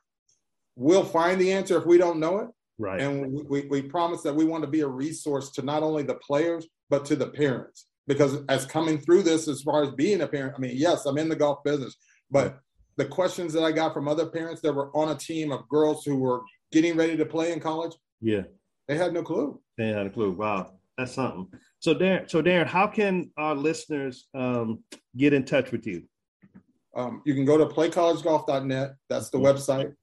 [0.75, 2.47] We'll find the answer if we don't know it.
[2.79, 2.99] Right.
[2.99, 6.03] And we, we, we promise that we want to be a resource to not only
[6.03, 7.87] the players but to the parents.
[8.07, 11.17] Because as coming through this, as far as being a parent, I mean, yes, I'm
[11.17, 11.95] in the golf business,
[12.29, 12.59] but
[12.97, 16.03] the questions that I got from other parents that were on a team of girls
[16.05, 16.41] who were
[16.73, 18.41] getting ready to play in college, yeah,
[18.87, 19.61] they had no clue.
[19.77, 20.31] They had a clue.
[20.31, 21.47] Wow, that's something.
[21.79, 24.83] So Darren, so Darren, how can our listeners um,
[25.15, 26.03] get in touch with you?
[26.95, 28.95] Um, you can go to playcollegegolf.net.
[29.09, 29.47] That's the mm-hmm.
[29.47, 29.93] website.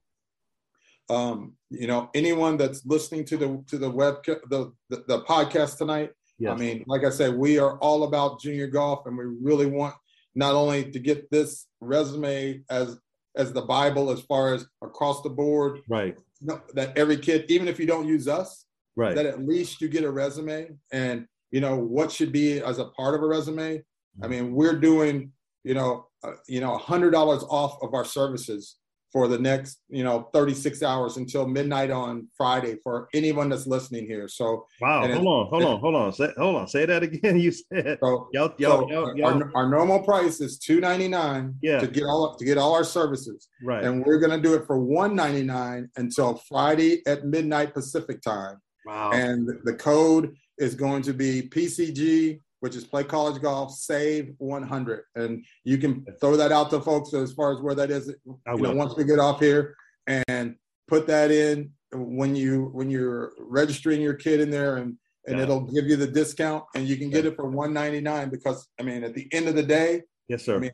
[1.09, 5.79] Um, you know, anyone that's listening to the to the web the the, the podcast
[5.79, 6.11] tonight.
[6.39, 6.53] Yes.
[6.53, 9.95] I mean, like I said, we are all about junior golf, and we really want
[10.35, 12.99] not only to get this resume as
[13.37, 16.19] as the Bible as far as across the board, right?
[16.41, 20.05] That every kid, even if you don't use us, right, that at least you get
[20.05, 23.83] a resume, and you know what should be as a part of a resume.
[24.23, 25.33] I mean, we're doing
[25.65, 28.77] you know uh, you know a hundred dollars off of our services
[29.13, 34.07] for the next, you know, 36 hours until midnight on Friday for anyone that's listening
[34.07, 34.29] here.
[34.29, 37.39] So wow, hold on, hold on, hold on, say, hold on, say that again.
[37.41, 39.25] You said so, yo, yo, so yo, yo.
[39.25, 41.79] Our, our, normal price is 2.99 yeah.
[41.79, 43.49] to get all to get all our services.
[43.63, 43.83] Right.
[43.83, 48.59] And we're gonna do it for 1.99 until Friday at midnight Pacific time.
[48.85, 49.11] Wow.
[49.13, 55.03] And the code is going to be PCG which is play college golf, save 100.
[55.17, 58.57] And you can throw that out to folks as far as where that is, you
[58.63, 59.75] know, once we get off here
[60.07, 60.57] and
[60.89, 64.97] put that in when you when you're registering your kid in there and
[65.27, 65.43] and yeah.
[65.43, 69.05] it'll give you the discount and you can get it for 199 because I mean
[69.05, 70.57] at the end of the day, yes sir.
[70.57, 70.73] I mean,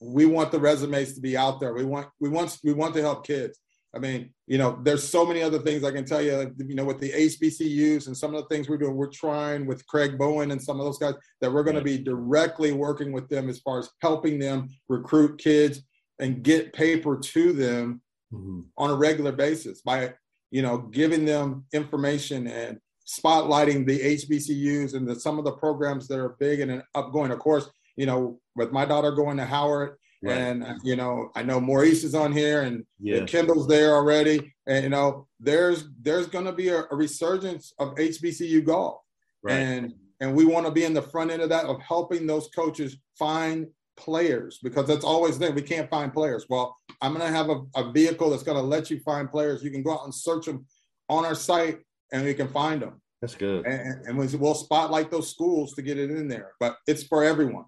[0.00, 1.72] we want the resumes to be out there.
[1.72, 3.58] We want we want we want to help kids.
[3.94, 6.84] I mean, you know, there's so many other things I can tell you, you know,
[6.84, 10.50] with the HBCUs and some of the things we're doing, we're trying with Craig Bowen
[10.50, 13.60] and some of those guys that we're going to be directly working with them as
[13.60, 15.82] far as helping them recruit kids
[16.18, 18.60] and get paper to them mm-hmm.
[18.76, 20.12] on a regular basis by,
[20.50, 26.08] you know, giving them information and spotlighting the HBCUs and the, some of the programs
[26.08, 27.32] that are big and an upgoing.
[27.32, 29.96] Of course, you know, with my daughter going to Howard,
[30.26, 30.38] Right.
[30.38, 33.18] And uh, you know, I know Maurice is on here, and, yeah.
[33.18, 34.54] and Kendall's there already.
[34.66, 39.00] And you know, there's there's going to be a, a, resurgence of HBCU golf,
[39.42, 39.54] right.
[39.54, 42.48] and and we want to be in the front end of that of helping those
[42.48, 45.52] coaches find players because that's always there.
[45.52, 46.46] We can't find players.
[46.48, 49.62] Well, I'm going to have a, a vehicle that's going to let you find players.
[49.62, 50.66] You can go out and search them
[51.08, 51.78] on our site,
[52.12, 53.00] and we can find them.
[53.20, 53.66] That's good.
[53.66, 57.64] And, and we'll spotlight those schools to get it in there, but it's for everyone.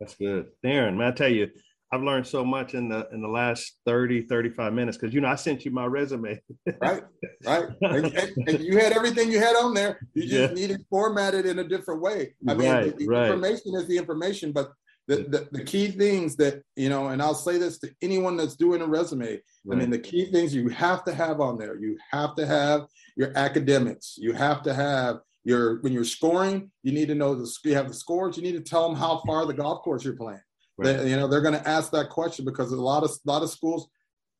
[0.00, 0.46] That's good.
[0.64, 1.48] Darren, man, I tell you,
[1.90, 5.28] I've learned so much in the in the last 30, 35 minutes because you know
[5.28, 6.40] I sent you my resume.
[6.80, 7.02] right,
[7.46, 7.68] right.
[7.80, 8.12] And,
[8.46, 9.98] and, you had everything you had on there.
[10.14, 10.60] You just yeah.
[10.60, 12.34] needed formatted in a different way.
[12.46, 13.24] I mean, right, the, the right.
[13.26, 14.72] information is the information, but
[15.06, 18.56] the, the, the, key things that you know, and I'll say this to anyone that's
[18.56, 19.30] doing a resume.
[19.30, 19.40] Right.
[19.70, 21.78] I mean, the key things you have to have on there.
[21.78, 22.82] You have to have
[23.16, 24.16] your academics.
[24.18, 26.70] You have to have your when you're scoring.
[26.82, 28.36] You need to know the you have the scores.
[28.36, 30.40] You need to tell them how far the golf course you're playing.
[30.78, 30.96] Right.
[30.96, 33.42] They, you know, they're going to ask that question because a lot of a lot
[33.42, 33.88] of schools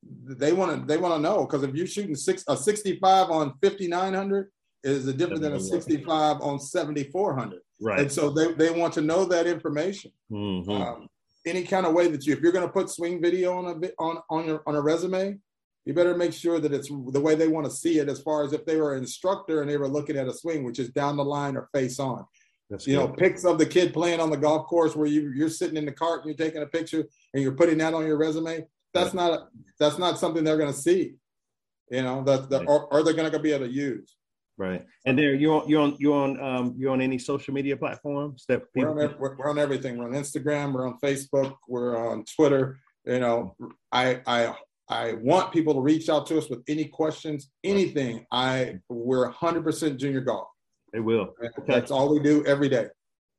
[0.03, 3.55] they want to they want to know because if you're shooting six a 65 on
[3.61, 4.49] 5900
[4.85, 7.61] is a different than a 65 on 7400.
[7.81, 8.01] Right.
[8.01, 10.13] And so they, they want to know that information.
[10.31, 10.71] Mm-hmm.
[10.71, 11.09] Um,
[11.45, 13.75] any kind of way that you if you're going to put swing video on a
[13.75, 15.39] bit on on your on a resume,
[15.85, 18.45] you better make sure that it's the way they want to see it as far
[18.45, 20.91] as if they were an instructor and they were looking at a swing which is
[20.91, 22.25] down the line or face on
[22.71, 23.09] that's you good.
[23.09, 25.87] know, pics of the kid playing on the golf course where you you're sitting in
[25.87, 28.67] the cart and you're taking a picture and you're putting that on your resume.
[28.95, 29.47] That's not a,
[29.79, 31.15] that's not something they're going to see.
[31.91, 34.15] You know, that the, or, or they're going to be able to use.
[34.59, 34.85] Right.
[35.07, 38.45] And there you on you on you on um you on any social media platforms
[38.49, 39.97] that people we're on, we're, we're on everything.
[39.97, 40.73] We're on Instagram.
[40.73, 41.55] We're on Facebook.
[41.69, 42.81] We're on Twitter.
[43.07, 43.57] You know,
[43.93, 44.55] I I
[44.89, 48.27] I want people to reach out to us with any questions, anything.
[48.33, 50.49] I we're 100% junior golf.
[50.93, 51.35] They will.
[51.43, 51.65] Okay.
[51.67, 52.87] That's all we do every day.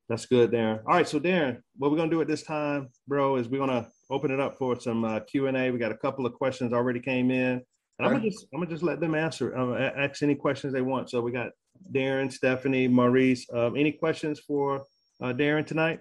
[0.07, 0.79] That's good, Darren.
[0.87, 3.87] All right, so Darren, what we're gonna do at this time, bro, is we're gonna
[4.09, 5.69] open it up for some uh, Q and A.
[5.69, 7.61] We got a couple of questions already came in,
[7.99, 10.81] and I'm gonna just I'm gonna just let them answer, uh, ask any questions they
[10.81, 11.11] want.
[11.11, 11.51] So we got
[11.91, 13.45] Darren, Stephanie, Maurice.
[13.53, 14.85] Um, any questions for
[15.21, 15.99] uh, Darren tonight?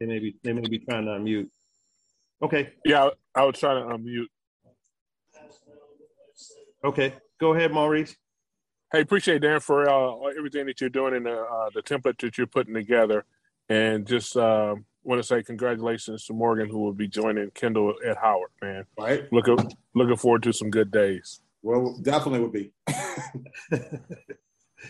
[0.00, 1.48] They may be they may be trying to unmute.
[2.42, 2.72] Okay.
[2.84, 4.26] Yeah, I was trying to unmute.
[6.84, 8.16] Okay, go ahead, Maurice.
[8.92, 12.38] Hey, appreciate Dan for uh, everything that you're doing and the uh, the template that
[12.38, 13.24] you're putting together,
[13.68, 14.74] and just uh,
[15.04, 18.50] want to say congratulations to Morgan who will be joining Kendall at Howard.
[18.62, 19.30] Man, right?
[19.32, 19.58] Looking
[19.94, 21.40] looking forward to some good days.
[21.62, 22.72] Well, definitely would be.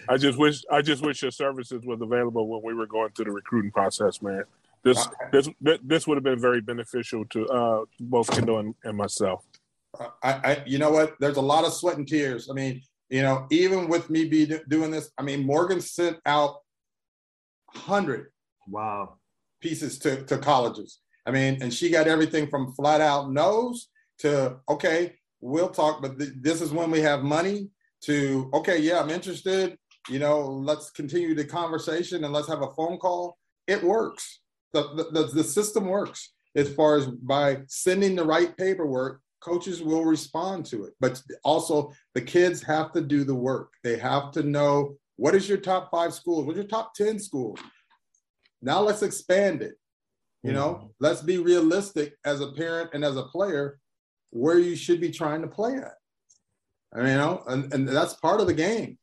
[0.08, 3.26] I just wish I just wish your services was available when we were going through
[3.26, 4.44] the recruiting process, man.
[4.82, 5.48] This this
[5.82, 9.44] this would have been very beneficial to uh, both Kendall and, and myself.
[9.98, 11.14] I, I, you know what?
[11.20, 12.48] There's a lot of sweat and tears.
[12.50, 16.56] I mean, you know, even with me be doing this, I mean, Morgan sent out
[17.68, 18.32] hundred
[18.68, 19.14] wow
[19.60, 21.00] pieces to to colleges.
[21.26, 23.88] I mean, and she got everything from flat out no's
[24.18, 27.70] to okay, we'll talk, but th- this is when we have money.
[28.04, 29.76] To okay, yeah, I'm interested.
[30.08, 33.36] You know, let's continue the conversation and let's have a phone call.
[33.66, 34.40] It works
[34.72, 40.04] the, the, the system works as far as by sending the right paperwork coaches will
[40.04, 40.94] respond to it.
[41.00, 43.72] But also the kids have to do the work.
[43.82, 46.46] They have to know what is your top five schools?
[46.46, 47.58] What's your top 10 schools?
[48.62, 49.74] Now let's expand it.
[50.42, 50.86] You know mm-hmm.
[51.00, 53.78] let's be realistic as a parent and as a player
[54.30, 55.92] where you should be trying to play at.
[56.94, 58.96] I mean, you know and, and that's part of the game.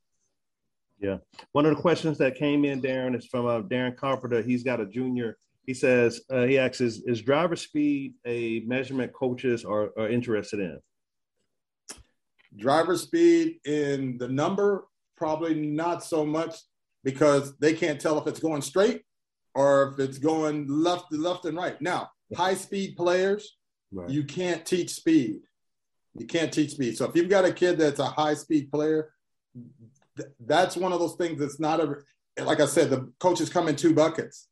[0.99, 1.17] Yeah.
[1.51, 4.41] One of the questions that came in darren is from uh, darren carpenter.
[4.41, 5.37] He's got a junior
[5.67, 10.59] he says uh, he asks is, is driver speed a measurement coaches are, are interested
[10.59, 10.79] in?
[12.55, 14.87] Driver speed in the number
[15.17, 16.55] probably not so much
[17.03, 19.03] because they can't tell if it's going straight
[19.53, 21.79] or if it's going left left and right.
[21.81, 23.57] Now high speed players
[23.91, 24.09] right.
[24.09, 25.41] you can't teach speed.
[26.15, 26.97] You can't teach speed.
[26.97, 29.11] So if you've got a kid that's a high speed player
[30.15, 31.95] th- that's one of those things that's not a
[32.43, 34.47] like i said the coaches come in two buckets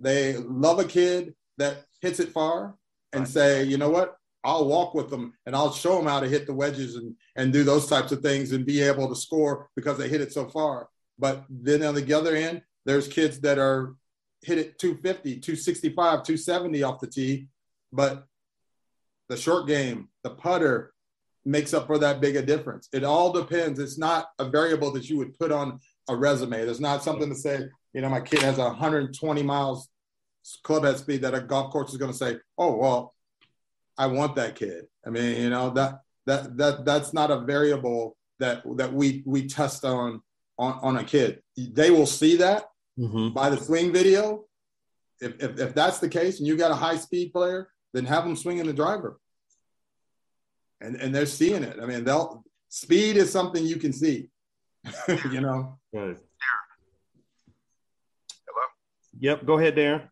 [0.00, 2.76] they love a kid that hits it far
[3.12, 3.28] and right.
[3.28, 6.46] say, you know what, I'll walk with them and I'll show them how to hit
[6.46, 9.98] the wedges and, and do those types of things and be able to score because
[9.98, 10.88] they hit it so far.
[11.18, 13.94] But then on the other end, there's kids that are
[14.42, 17.48] hit it 250, 265, 270 off the tee,
[17.92, 18.24] but
[19.28, 20.92] the short game, the putter
[21.44, 22.88] makes up for that big a difference.
[22.92, 23.78] It all depends.
[23.78, 26.64] It's not a variable that you would put on a resume.
[26.64, 29.88] There's not something to say, you know, my kid has 120 miles
[30.62, 33.14] club head speed that a golf course is going to say, oh, well,
[33.96, 34.86] I want that kid.
[35.06, 39.48] I mean, you know, that, that, that, that's not a variable that, that we, we
[39.48, 40.22] test on,
[40.58, 41.42] on, on a kid.
[41.56, 42.66] They will see that
[42.98, 43.30] mm-hmm.
[43.30, 44.44] by the swing video.
[45.20, 48.24] If, if, if that's the case and you got a high speed player, then have
[48.24, 49.18] them swing in the driver.
[50.80, 51.78] And, and they're seeing it.
[51.82, 54.28] I mean, they'll speed is something you can see,
[55.30, 55.78] you know?
[55.92, 56.16] Right.
[58.46, 58.66] Hello?
[59.20, 59.46] Yep.
[59.46, 60.08] Go ahead, Darren.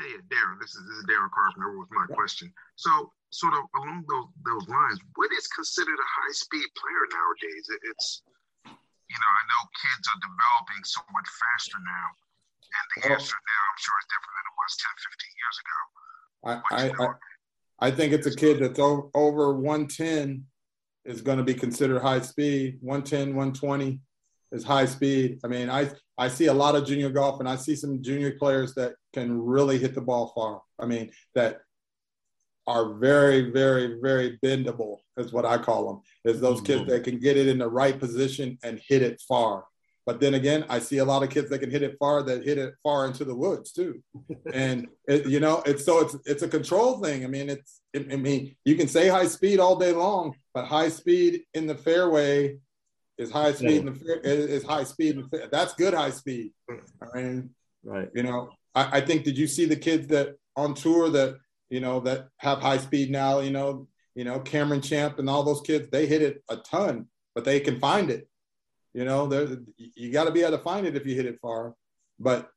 [0.00, 0.58] Hey, Darren.
[0.60, 2.52] This is this is Darren Carpenter with my question.
[2.76, 7.70] So, sort of along those those lines, what is considered a high speed player nowadays?
[7.90, 8.22] It's
[9.12, 12.06] you know, I know kids are developing so much faster now,
[12.72, 13.12] and the oh.
[13.12, 15.78] answer now, I'm sure, is different than it was 10, 15 years ago.
[16.42, 17.08] I, I, I,
[17.82, 20.46] I think it's a kid that's over, over 110
[21.04, 22.78] is going to be considered high speed.
[22.80, 24.00] 110, 120
[24.52, 25.40] is high speed.
[25.44, 28.32] I mean, I I see a lot of junior golf, and I see some junior
[28.32, 30.60] players that can really hit the ball far.
[30.78, 31.60] I mean, that
[32.66, 36.00] are very, very, very bendable, is what I call them.
[36.24, 36.90] Is those kids mm-hmm.
[36.90, 39.64] that can get it in the right position and hit it far.
[40.04, 42.44] But then again, I see a lot of kids that can hit it far that
[42.44, 44.02] hit it far into the woods too.
[44.52, 47.24] and it, you know, it's so it's it's a control thing.
[47.24, 50.64] I mean, it's it, I mean, you can say high speed all day long, but
[50.64, 52.56] high speed in the fairway
[53.16, 53.84] is high speed.
[53.84, 54.20] Yeah.
[54.24, 55.22] Is high speed.
[55.50, 56.52] That's good high speed.
[56.70, 56.80] Mm.
[57.02, 57.50] I mean,
[57.84, 58.08] right.
[58.14, 59.24] You know, I, I think.
[59.24, 61.38] Did you see the kids that on tour that
[61.70, 63.38] you know that have high speed now?
[63.38, 63.86] You know,
[64.16, 65.88] you know Cameron Champ and all those kids.
[65.90, 68.28] They hit it a ton, but they can find it.
[68.94, 69.30] You know,
[69.76, 71.74] you got to be able to find it if you hit it far.
[72.18, 72.50] But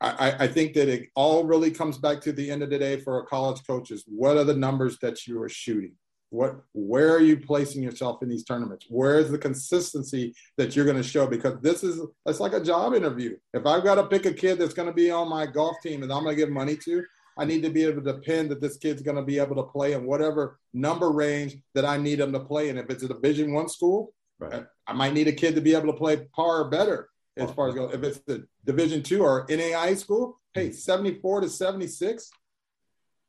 [0.00, 3.00] I, I, think that it all really comes back to the end of the day
[3.00, 4.04] for a college coaches.
[4.06, 5.92] What are the numbers that you are shooting?
[6.30, 8.86] What, where are you placing yourself in these tournaments?
[8.88, 11.26] Where is the consistency that you're going to show?
[11.26, 13.36] Because this is, it's like a job interview.
[13.54, 16.02] If I've got to pick a kid that's going to be on my golf team
[16.02, 17.02] and I'm going to give money to,
[17.36, 19.62] I need to be able to depend that this kid's going to be able to
[19.62, 22.78] play in whatever number range that I need him to play in.
[22.78, 24.64] If it's a Division One school, right.
[24.86, 27.08] I might need a kid to be able to play par or better.
[27.36, 27.90] as far as go.
[27.90, 32.30] If it's the Division two or NAI school, hey, 74 to 76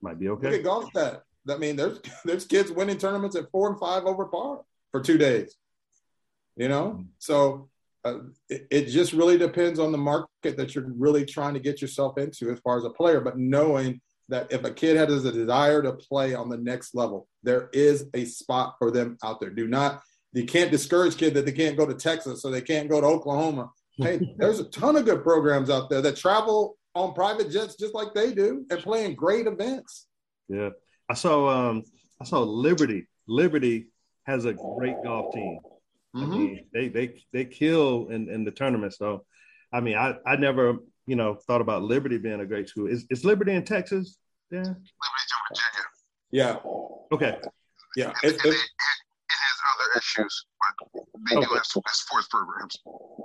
[0.01, 0.47] might be okay.
[0.49, 1.23] look at golf that.
[1.49, 5.17] I mean, there's there's kids winning tournaments at four and five over par for two
[5.17, 5.55] days.
[6.55, 7.69] You know, so
[8.03, 11.81] uh, it, it just really depends on the market that you're really trying to get
[11.81, 13.21] yourself into as far as a player.
[13.21, 17.27] But knowing that if a kid has a desire to play on the next level,
[17.43, 19.49] there is a spot for them out there.
[19.49, 20.01] Do not
[20.33, 23.07] you can't discourage kids that they can't go to Texas so they can't go to
[23.07, 23.71] Oklahoma.
[23.97, 27.93] Hey, there's a ton of good programs out there that travel on private jets just
[27.93, 30.07] like they do and playing great events.
[30.47, 30.69] Yeah,
[31.09, 31.83] I saw um
[32.21, 33.07] I saw Liberty.
[33.27, 33.87] Liberty
[34.25, 35.59] has a great golf team.
[36.15, 36.29] I Mhm.
[36.29, 38.93] mean, they they they kill in, in the tournament.
[38.95, 39.25] So,
[39.71, 42.87] I mean, I I never you know thought about Liberty being a great school.
[42.87, 44.17] Is is Liberty in Texas?
[44.51, 44.57] Yeah.
[44.59, 45.85] Liberty's in Virginia.
[46.31, 46.55] Yeah,
[47.11, 47.37] Okay.
[47.95, 48.11] yeah.
[48.23, 50.45] And, It, and it, it, it has other issues,
[50.81, 52.77] but they do have some good sports programs.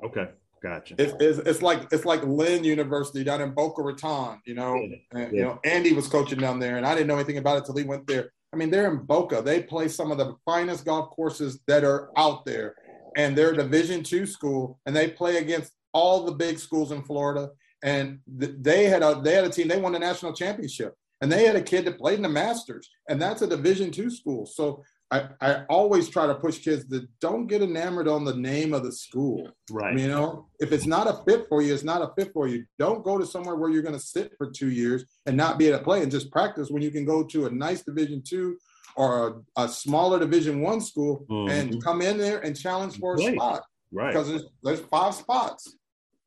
[0.04, 0.28] Okay.
[0.62, 0.94] Gotcha.
[0.96, 4.40] it's, it's, it's like it's like Lynn University down in Boca Raton.
[4.46, 4.74] You know,
[5.12, 7.66] and, you know Andy was coaching down there, and I didn't know anything about it
[7.66, 8.30] till he went there.
[8.50, 9.42] I mean, they're in Boca.
[9.42, 12.76] They play some of the finest golf courses that are out there,
[13.14, 17.02] and they're a Division two school, and they play against all the big schools in
[17.02, 17.50] Florida.
[17.82, 19.68] And th- they had a they had a team.
[19.68, 22.88] They won a national championship, and they had a kid that played in the Masters,
[23.10, 24.46] and that's a Division two school.
[24.46, 24.82] So.
[25.11, 28.82] I, I always try to push kids that don't get enamored on the name of
[28.82, 29.48] the school.
[29.70, 29.96] right.
[29.98, 32.64] You know, if it's not a fit for you, it's not a fit for you.
[32.78, 35.68] Don't go to somewhere where you're going to sit for two years and not be
[35.68, 38.57] able to play and just practice when you can go to a nice Division two
[38.96, 41.50] or a, a smaller Division one school Mhm.
[41.50, 43.34] and come in there and challenge for a Right.
[43.34, 44.12] spot right.
[44.12, 45.76] because there's, there's five spots.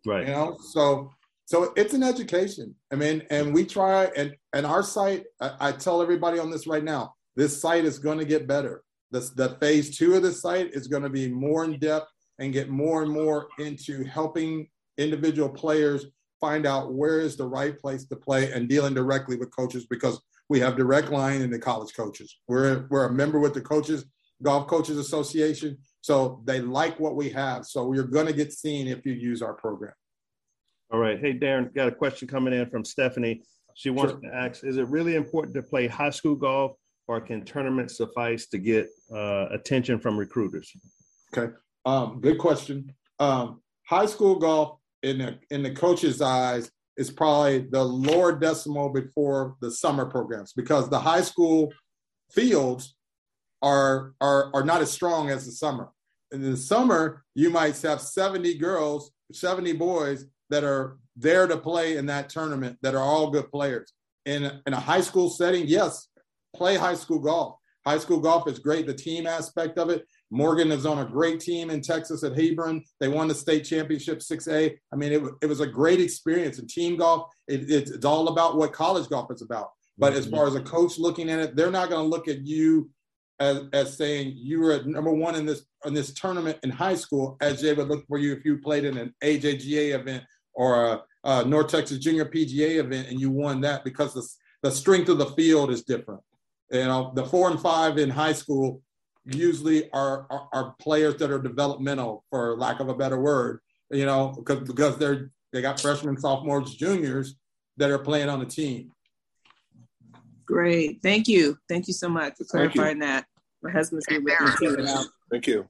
[0.06, 0.28] Right.
[0.28, 1.12] You know, so
[1.46, 2.76] so it's an education.
[2.92, 5.26] I mean, and we try and and our site.
[5.42, 7.16] I, I tell everybody on this right now.
[7.38, 8.84] This site is going to get better.
[9.12, 12.08] This the phase two of the site is going to be more in depth
[12.40, 14.68] and get more and more into helping
[14.98, 16.08] individual players
[16.42, 20.20] find out where is the right place to play and dealing directly with coaches because
[20.50, 22.40] we have direct line in the college coaches.
[22.48, 24.04] We're we're a member with the coaches
[24.44, 27.66] golf coaches association, so they like what we have.
[27.66, 29.94] So we're going to get seen if you use our program.
[30.92, 31.20] All right.
[31.20, 33.42] Hey, Darren, got a question coming in from Stephanie.
[33.76, 34.22] She wants Sure.
[34.22, 36.74] to ask Is it really important to play high school golf
[37.08, 40.72] or can tournaments suffice to get uh, attention from recruiters?
[41.36, 41.54] Okay,
[41.86, 42.94] um, good question.
[43.20, 48.90] Um, high school golf in the in the coach's eyes is probably the lower decimal
[48.90, 51.72] before the summer programs because the high school
[52.32, 52.96] fields
[53.62, 55.90] are are are not as strong as the summer.
[56.32, 61.98] In the summer, you might have 70 girls, 70 boys that are there to play
[61.98, 63.94] in that tournament that are all good players.
[64.26, 66.10] In, in a high school setting, yes,
[66.56, 67.58] play high school golf.
[67.86, 70.06] High school golf is great, the team aspect of it.
[70.30, 72.84] Morgan is on a great team in Texas at Hebron.
[73.00, 74.76] They won the state championship 6A.
[74.92, 76.60] I mean, it, it was a great experience.
[76.60, 79.70] And team golf, it, it's, it's all about what college golf is about.
[79.98, 82.46] But as far as a coach looking at it, they're not going to look at
[82.46, 82.90] you
[83.40, 87.38] as, as saying you were number one in this in this tournament in high school,
[87.40, 90.24] as they would look for you if you played in an AJGA event
[90.54, 94.28] or a, a North Texas Junior PGA event and you won that because the,
[94.64, 96.22] the strength of the field is different.
[96.72, 98.82] You know, the four and five in high school
[99.26, 103.60] usually are, are, are players that are developmental, for lack of a better word.
[103.90, 107.36] You know, because because they're they got freshmen, sophomores, juniors
[107.78, 108.92] that are playing on the team.
[110.46, 111.02] Great.
[111.02, 111.58] Thank you.
[111.70, 113.26] Thank you so much for clarifying that.
[113.62, 114.86] My husband's here with me too.
[115.32, 115.68] Thank you.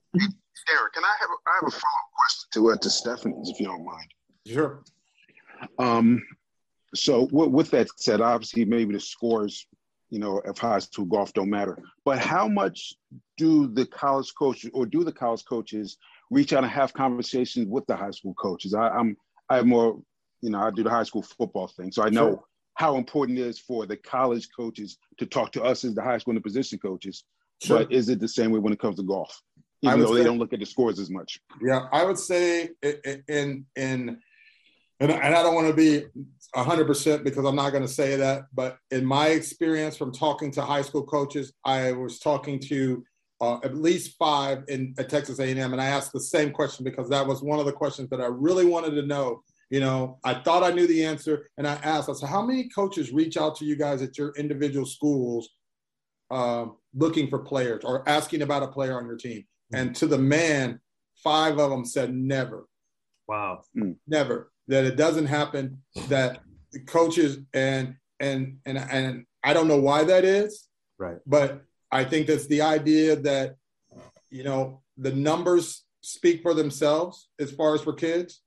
[0.67, 3.35] Derek, can I have a, I have a follow up question to uh, to Stephanie,
[3.45, 4.11] if you don't mind.
[4.45, 4.83] Sure.
[5.79, 6.21] Um,
[6.93, 9.67] so with, with that said, obviously maybe the scores,
[10.09, 11.77] you know, if high school golf don't matter.
[12.05, 12.93] But how much
[13.37, 15.97] do the college coaches or do the college coaches
[16.31, 18.73] reach out and have conversations with the high school coaches?
[18.73, 19.17] I, I'm
[19.49, 19.99] I have more,
[20.41, 22.43] you know, I do the high school football thing, so I know Sure.
[22.75, 26.17] how important it is for the college coaches to talk to us as the high
[26.17, 27.23] school and the position coaches.
[27.63, 27.79] Sure.
[27.79, 29.41] But is it the same way when it comes to golf?
[29.83, 31.39] Even though they don't look at the scores as much.
[31.63, 32.71] Yeah, I would say
[33.27, 34.19] in in
[34.99, 36.05] and, and I don't want to be
[36.55, 40.51] hundred percent because I'm not going to say that, but in my experience from talking
[40.53, 43.03] to high school coaches, I was talking to
[43.39, 47.09] uh, at least five in at Texas A&M, and I asked the same question because
[47.09, 49.43] that was one of the questions that I really wanted to know.
[49.69, 52.69] You know, I thought I knew the answer, and I asked, I said, how many
[52.69, 55.49] coaches reach out to you guys at your individual schools
[56.31, 59.43] um, looking for players or asking about a player on your team?
[59.73, 60.79] And to the man,
[61.21, 62.65] five of them said never,
[63.27, 63.63] Wow.
[64.07, 64.51] never.
[64.67, 65.81] That it doesn't happen.
[66.09, 66.39] That
[66.71, 70.67] the coaches and and and and I don't know why that is.
[70.97, 71.17] Right.
[71.25, 71.61] But
[71.91, 73.55] I think that's the idea that
[74.29, 78.41] you know the numbers speak for themselves as far as for kids.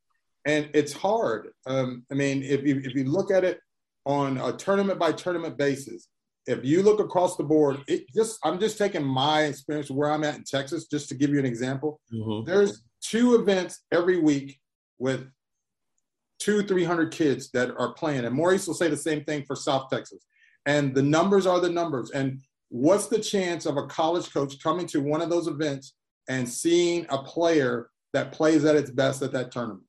[0.46, 1.48] and it's hard.
[1.66, 3.60] Um, I mean, if you if you look at it
[4.04, 6.08] on a tournament by tournament basis,
[6.46, 10.24] if you look across the board, it just I'm just taking my experience where I'm
[10.24, 12.00] at in Texas, just to give you an example.
[12.12, 12.50] Mm-hmm.
[12.50, 14.58] There's two events every week
[15.00, 15.26] with
[16.38, 19.56] two, three hundred kids that are playing, and Maurice will say the same thing for
[19.56, 20.24] South Texas.
[20.66, 22.10] And the numbers are the numbers.
[22.10, 25.94] And what's the chance of a college coach coming to one of those events
[26.28, 29.82] and seeing a player that plays at its best at that tournament?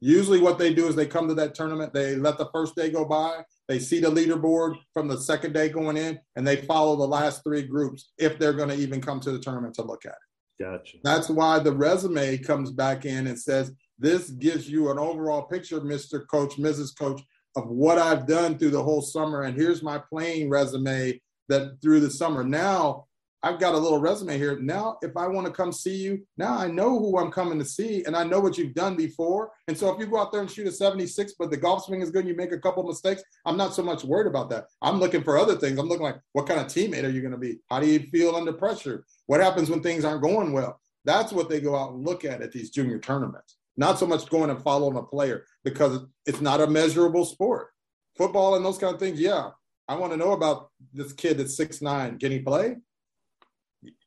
[0.00, 2.88] Usually, what they do is they come to that tournament, they let the first day
[2.88, 6.96] go by, they see the leaderboard from the second day going in, and they follow
[6.96, 10.06] the last three groups if they're going to even come to the tournament to look
[10.06, 10.64] at it.
[10.64, 10.98] Gotcha.
[11.02, 15.80] That's why the resume comes back in and says, This gives you an overall picture,
[15.80, 16.26] Mr.
[16.26, 16.96] Coach, Mrs.
[16.96, 17.20] Coach,
[17.56, 19.42] of what I've done through the whole summer.
[19.42, 22.44] And here's my playing resume that through the summer.
[22.44, 23.06] Now
[23.42, 24.58] I've got a little resume here.
[24.60, 27.64] Now, if I want to come see you, now I know who I'm coming to
[27.64, 29.52] see and I know what you've done before.
[29.68, 32.02] And so if you go out there and shoot a 76, but the golf swing
[32.02, 34.66] is good and you make a couple mistakes, I'm not so much worried about that.
[34.82, 35.78] I'm looking for other things.
[35.78, 37.60] I'm looking like, what kind of teammate are you going to be?
[37.70, 39.04] How do you feel under pressure?
[39.26, 40.80] What happens when things aren't going well?
[41.04, 43.57] That's what they go out and look at at these junior tournaments.
[43.78, 47.68] Not so much going and following a player because it's not a measurable sport.
[48.16, 49.50] Football and those kind of things, yeah.
[49.86, 52.18] I want to know about this kid that's six nine.
[52.18, 52.76] Can he play?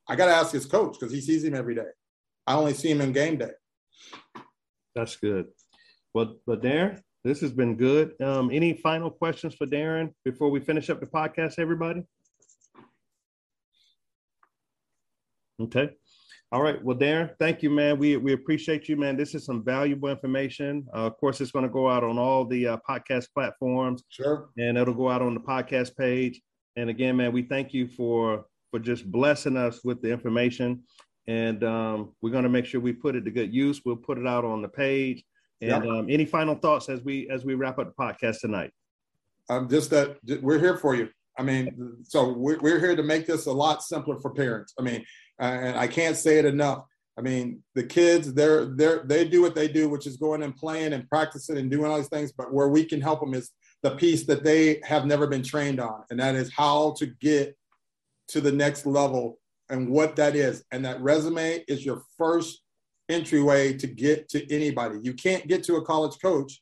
[0.09, 1.87] I got to ask his coach because he sees him every day.
[2.45, 3.51] I only see him in game day.
[4.93, 5.47] That's good.
[6.13, 8.21] Well, but Darren, this has been good.
[8.21, 12.03] Um, any final questions for Darren before we finish up the podcast, everybody?
[15.61, 15.91] Okay.
[16.53, 16.83] All right.
[16.83, 17.97] Well, Darren, thank you, man.
[17.97, 19.15] We we appreciate you, man.
[19.15, 20.85] This is some valuable information.
[20.93, 24.03] Uh, of course, it's going to go out on all the uh, podcast platforms.
[24.09, 24.49] Sure.
[24.57, 26.41] And it'll go out on the podcast page.
[26.75, 30.83] And again, man, we thank you for for just blessing us with the information.
[31.27, 33.81] And um, we're going to make sure we put it to good use.
[33.85, 35.23] We'll put it out on the page.
[35.61, 35.85] And yep.
[35.85, 38.71] um, any final thoughts as we as we wrap up the podcast tonight?
[39.49, 41.07] Um, just that we're here for you.
[41.37, 44.73] I mean, so we're, we're here to make this a lot simpler for parents.
[44.77, 45.05] I mean,
[45.39, 46.85] and I can't say it enough.
[47.17, 50.55] I mean, the kids, they're they're they do what they do, which is going and
[50.55, 52.31] playing and practicing and doing all these things.
[52.31, 53.51] But where we can help them is
[53.83, 57.57] the piece that they have never been trained on, and that is how to get
[58.29, 60.63] to the next level and what that is.
[60.71, 62.61] And that resume is your first
[63.09, 64.99] entryway to get to anybody.
[65.01, 66.61] You can't get to a college coach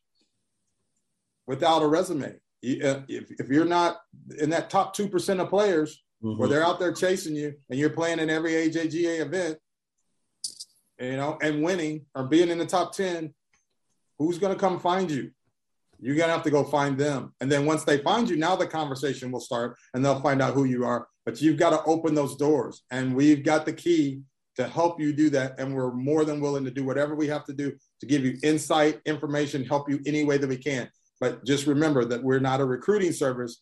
[1.48, 2.36] without a resume.
[2.64, 4.02] Uh, if, if you're not
[4.40, 6.38] in that top 2% of players mm-hmm.
[6.38, 9.58] where they're out there chasing you and you're playing in every AJGA event,
[11.00, 13.34] you know, and winning or being in the top 10,
[14.18, 15.32] who's going to come find you?
[16.02, 17.34] You're going to have to go find them.
[17.42, 20.54] And then once they find you, now the conversation will start and they'll find out
[20.54, 22.82] who you are but you've got to open those doors.
[22.90, 24.22] And we've got the key
[24.56, 25.60] to help you do that.
[25.60, 28.36] And we're more than willing to do whatever we have to do to give you
[28.42, 30.90] insight, information, help you any way that we can.
[31.20, 33.62] But just remember that we're not a recruiting service.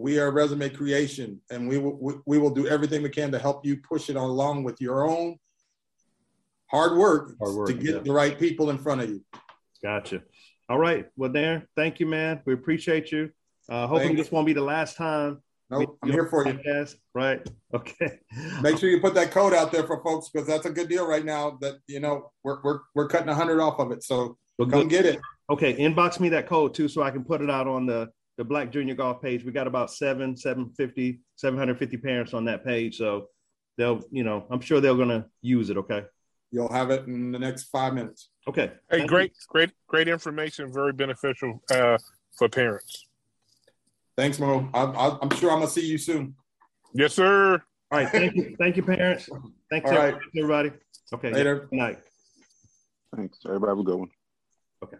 [0.00, 3.64] We are resume creation, and we will we will do everything we can to help
[3.64, 5.36] you push it along with your own
[6.66, 8.00] hard work, hard work to get yeah.
[8.00, 9.24] the right people in front of you.
[9.82, 10.22] Gotcha.
[10.68, 11.06] All right.
[11.16, 12.40] Well, Darren, thank you, man.
[12.44, 13.30] We appreciate you.
[13.68, 16.58] Uh, hoping this won't be the last time Nope, I'm here for you.
[16.64, 16.96] Yes.
[17.14, 17.46] Right.
[17.72, 18.18] Okay.
[18.62, 21.06] Make sure you put that code out there for folks because that's a good deal
[21.06, 21.56] right now.
[21.60, 24.02] That you know we're we're we're cutting a hundred off of it.
[24.02, 24.90] So well, come good.
[24.90, 25.20] get it.
[25.48, 28.44] Okay, inbox me that code too, so I can put it out on the the
[28.44, 29.44] Black Junior Golf page.
[29.44, 32.96] We got about seven, 750, 750 parents on that page.
[32.96, 33.26] So
[33.76, 35.76] they'll, you know, I'm sure they're gonna use it.
[35.76, 36.06] Okay.
[36.50, 38.30] You'll have it in the next five minutes.
[38.48, 38.72] Okay.
[38.90, 39.36] Hey, Thank great, you.
[39.50, 40.72] great, great information.
[40.72, 41.98] Very beneficial uh,
[42.38, 43.08] for parents.
[44.16, 44.70] Thanks, Mo.
[44.72, 46.34] I, am sure I'm gonna see you soon.
[46.94, 47.62] Yes, sir.
[47.90, 48.08] All right.
[48.08, 48.56] Thank you.
[48.58, 49.28] Thank you, parents.
[49.70, 50.14] Thanks, All right.
[50.34, 50.72] everybody.
[51.12, 51.30] Okay.
[51.30, 51.68] Later.
[51.70, 51.98] Good night.
[53.14, 53.38] Thanks.
[53.44, 54.08] Everybody have a good one.
[54.82, 54.96] Okay.